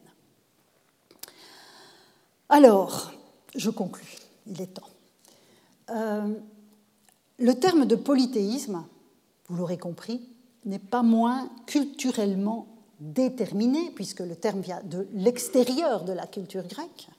[2.50, 3.12] Alors,
[3.56, 4.90] je conclus, il est temps.
[5.90, 6.34] Euh,
[7.40, 8.86] le terme de polythéisme,
[9.48, 10.22] vous l'aurez compris,
[10.66, 12.68] n'est pas moins culturellement
[13.00, 17.10] déterminé, puisque le terme vient de l'extérieur de la culture grecque.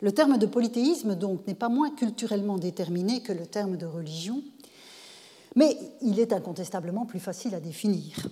[0.00, 4.42] Le terme de polythéisme, donc, n'est pas moins culturellement déterminé que le terme de religion,
[5.56, 8.28] mais il est incontestablement plus facile à définir.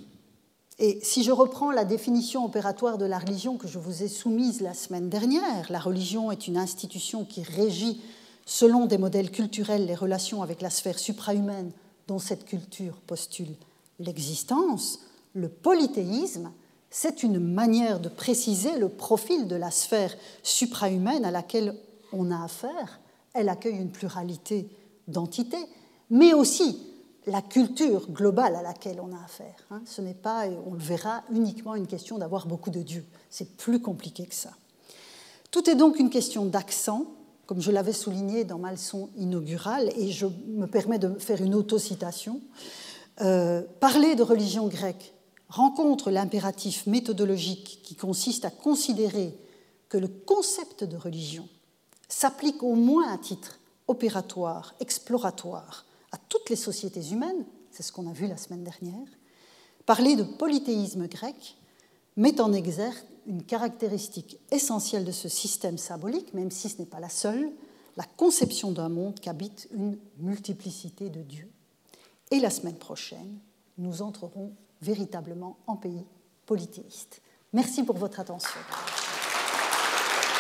[0.79, 4.63] Et si je reprends la définition opératoire de la religion que je vous ai soumise
[4.63, 8.01] la semaine dernière, la religion est une institution qui régit
[8.47, 11.73] selon des modèles culturels les relations avec la sphère suprahumaine
[12.09, 13.55] dont cette culture postule
[14.01, 15.01] l'existence,
[15.35, 16.51] le polythéisme,
[16.91, 21.77] c'est une manière de préciser le profil de la sphère suprahumaine à laquelle
[22.13, 23.01] on a affaire.
[23.33, 24.69] Elle accueille une pluralité
[25.07, 25.65] d'entités,
[26.09, 26.79] mais aussi
[27.27, 29.57] la culture globale à laquelle on a affaire.
[29.71, 29.83] Hein.
[29.85, 33.05] Ce n'est pas, on le verra, uniquement une question d'avoir beaucoup de dieux.
[33.29, 34.51] C'est plus compliqué que ça.
[35.51, 37.07] Tout est donc une question d'accent,
[37.47, 41.55] comme je l'avais souligné dans ma leçon inaugurale, et je me permets de faire une
[41.55, 42.41] autocitation.
[43.21, 45.13] Euh, parler de religion grecque
[45.49, 49.37] rencontre l'impératif méthodologique qui consiste à considérer
[49.89, 51.49] que le concept de religion
[52.09, 53.59] s'applique au moins à titre
[53.89, 59.07] opératoire, exploratoire, à toutes les sociétés humaines, c'est ce qu'on a vu la semaine dernière,
[59.87, 61.57] parler de polythéisme grec
[62.17, 62.97] met en exergue
[63.27, 67.51] une caractéristique essentielle de ce système symbolique, même si ce n'est pas la seule,
[67.97, 71.51] la conception d'un monde qu'habite une multiplicité de dieux.
[72.31, 73.39] Et la semaine prochaine,
[73.79, 74.53] nous entrerons
[74.83, 76.05] véritablement en pays
[76.47, 77.21] polythéiste.
[77.53, 78.61] Merci pour votre attention.